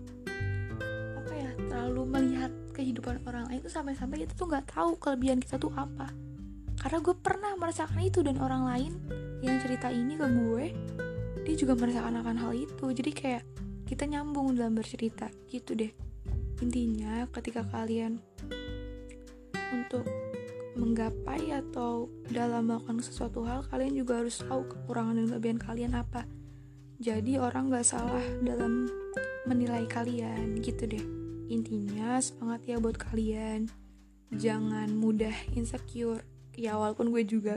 terlalu 1.89 2.05
melihat 2.05 2.53
kehidupan 2.77 3.25
orang 3.25 3.49
lain 3.49 3.65
itu 3.65 3.73
sampai-sampai 3.73 4.29
kita 4.29 4.37
tuh 4.37 4.45
nggak 4.45 4.77
tahu 4.77 5.01
kelebihan 5.01 5.41
kita 5.41 5.57
tuh 5.57 5.73
apa. 5.73 6.13
Karena 6.77 7.01
gue 7.01 7.17
pernah 7.17 7.57
merasakan 7.57 8.05
itu 8.05 8.21
dan 8.21 8.37
orang 8.45 8.69
lain 8.69 8.93
yang 9.41 9.57
cerita 9.57 9.89
ini 9.89 10.21
ke 10.21 10.29
gue 10.29 10.77
dia 11.49 11.57
juga 11.57 11.73
merasakan 11.81 12.21
akan 12.21 12.37
hal 12.45 12.53
itu. 12.53 12.93
Jadi 12.93 13.11
kayak 13.17 13.43
kita 13.89 14.05
nyambung 14.05 14.53
dalam 14.53 14.77
bercerita 14.77 15.33
gitu 15.49 15.73
deh. 15.73 15.89
Intinya 16.61 17.25
ketika 17.33 17.65
kalian 17.73 18.21
untuk 19.73 20.05
menggapai 20.77 21.57
atau 21.57 22.13
dalam 22.29 22.69
melakukan 22.69 23.01
sesuatu 23.01 23.49
hal 23.49 23.65
kalian 23.73 23.97
juga 23.97 24.21
harus 24.21 24.45
tahu 24.45 24.69
kekurangan 24.69 25.25
dan 25.25 25.27
kelebihan 25.33 25.57
kalian 25.57 25.93
apa. 25.97 26.29
Jadi 27.01 27.41
orang 27.41 27.73
gak 27.73 27.89
salah 27.89 28.21
dalam 28.45 28.93
menilai 29.49 29.89
kalian 29.89 30.61
gitu 30.61 30.85
deh 30.85 31.28
intinya 31.49 32.21
semangat 32.21 32.65
ya 32.69 32.77
buat 32.79 32.97
kalian 33.01 33.73
jangan 34.37 34.93
mudah 34.93 35.33
insecure 35.57 36.23
ya 36.55 36.77
walaupun 36.77 37.11
gue 37.11 37.25
juga 37.25 37.57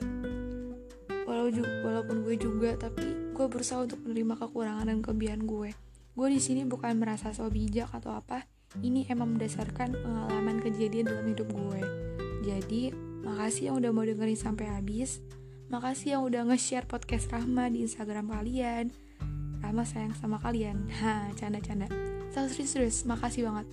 walaupun 1.83 2.23
gue 2.27 2.35
juga 2.35 2.75
tapi 2.75 3.35
gue 3.35 3.45
berusaha 3.47 3.83
untuk 3.83 4.03
menerima 4.03 4.35
kekurangan 4.39 4.87
dan 4.87 4.99
kelebihan 5.03 5.43
gue 5.43 5.71
gue 6.15 6.27
di 6.27 6.39
sini 6.43 6.67
bukan 6.67 6.99
merasa 6.99 7.31
so 7.31 7.47
bijak 7.47 7.91
atau 7.91 8.15
apa 8.15 8.47
ini 8.79 9.07
emang 9.11 9.35
berdasarkan 9.35 9.95
pengalaman 9.99 10.63
kejadian 10.63 11.11
dalam 11.11 11.25
hidup 11.27 11.47
gue 11.51 11.81
jadi 12.41 12.95
Makasih 13.21 13.69
yang 13.69 13.75
udah 13.77 13.91
mau 13.93 14.05
dengerin 14.05 14.37
sampai 14.37 14.65
habis. 14.69 15.21
Makasih 15.69 16.17
yang 16.17 16.23
udah 16.25 16.41
nge-share 16.51 16.89
podcast 16.89 17.29
Rahma 17.29 17.69
di 17.69 17.85
Instagram 17.85 18.33
kalian. 18.33 18.89
Rahma 19.61 19.85
sayang 19.85 20.17
sama 20.17 20.41
kalian. 20.41 20.89
Ha, 20.99 21.29
canda-canda. 21.37 22.10
Serius-serius, 22.31 23.03
makasih 23.03 23.51
banget. 23.51 23.67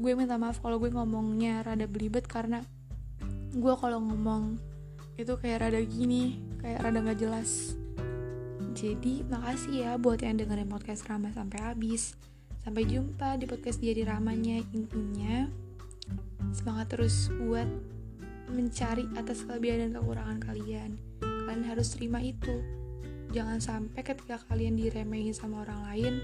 Gue 0.00 0.16
minta 0.16 0.40
maaf 0.40 0.64
kalau 0.64 0.80
gue 0.80 0.88
ngomongnya 0.88 1.60
rada 1.60 1.84
belibet 1.84 2.24
karena 2.24 2.64
gue 3.52 3.74
kalau 3.76 4.00
ngomong 4.00 4.56
itu 5.20 5.36
kayak 5.36 5.68
rada 5.68 5.80
gini, 5.84 6.40
kayak 6.64 6.88
rada 6.88 7.04
gak 7.04 7.20
jelas. 7.20 7.76
Jadi 8.72 9.28
makasih 9.28 9.74
ya 9.84 9.92
buat 10.00 10.24
yang 10.24 10.40
dengerin 10.40 10.72
podcast 10.72 11.04
Rahma 11.04 11.36
sampai 11.36 11.60
habis. 11.60 12.16
Sampai 12.64 12.88
jumpa 12.88 13.36
di 13.36 13.44
podcast 13.44 13.76
jadi 13.84 14.08
Ramanya 14.08 14.64
intinya. 14.72 15.44
Semangat 16.56 16.96
terus 16.96 17.28
buat 17.36 17.68
mencari 18.48 19.04
atas 19.20 19.44
kelebihan 19.44 19.92
dan 19.92 20.00
kekurangan 20.00 20.38
kalian. 20.40 20.96
Kalian 21.20 21.64
harus 21.68 21.92
terima 21.92 22.24
itu. 22.24 22.64
Jangan 23.36 23.60
sampai 23.60 24.00
ketika 24.00 24.40
kalian 24.48 24.80
diremehin 24.80 25.36
sama 25.36 25.62
orang 25.68 25.80
lain, 25.86 26.14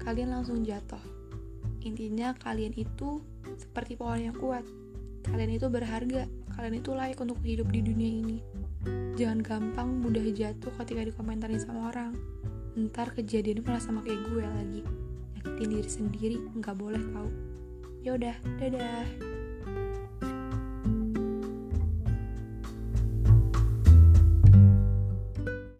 kalian 0.00 0.34
langsung 0.34 0.64
jatuh. 0.64 1.00
Intinya 1.84 2.32
kalian 2.40 2.72
itu 2.74 3.20
seperti 3.60 3.94
pohon 3.94 4.32
yang 4.32 4.36
kuat. 4.36 4.64
Kalian 5.24 5.56
itu 5.56 5.68
berharga, 5.68 6.28
kalian 6.56 6.80
itu 6.80 6.90
layak 6.92 7.20
untuk 7.20 7.40
hidup 7.44 7.68
di 7.72 7.80
dunia 7.84 8.10
ini. 8.24 8.38
Jangan 9.14 9.40
gampang 9.40 9.88
mudah 10.00 10.24
jatuh 10.32 10.72
ketika 10.80 11.04
dikomentarin 11.04 11.60
sama 11.60 11.92
orang. 11.92 12.12
Ntar 12.74 13.14
kejadian 13.14 13.62
malah 13.62 13.80
sama 13.80 14.02
kayak 14.02 14.20
gue 14.28 14.44
lagi. 14.44 14.82
Nyakitin 15.38 15.70
diri 15.70 15.90
sendiri, 15.90 16.36
nggak 16.58 16.76
boleh 16.76 17.02
tahu. 17.14 17.30
Yaudah, 18.04 18.36
dadah. 18.58 19.33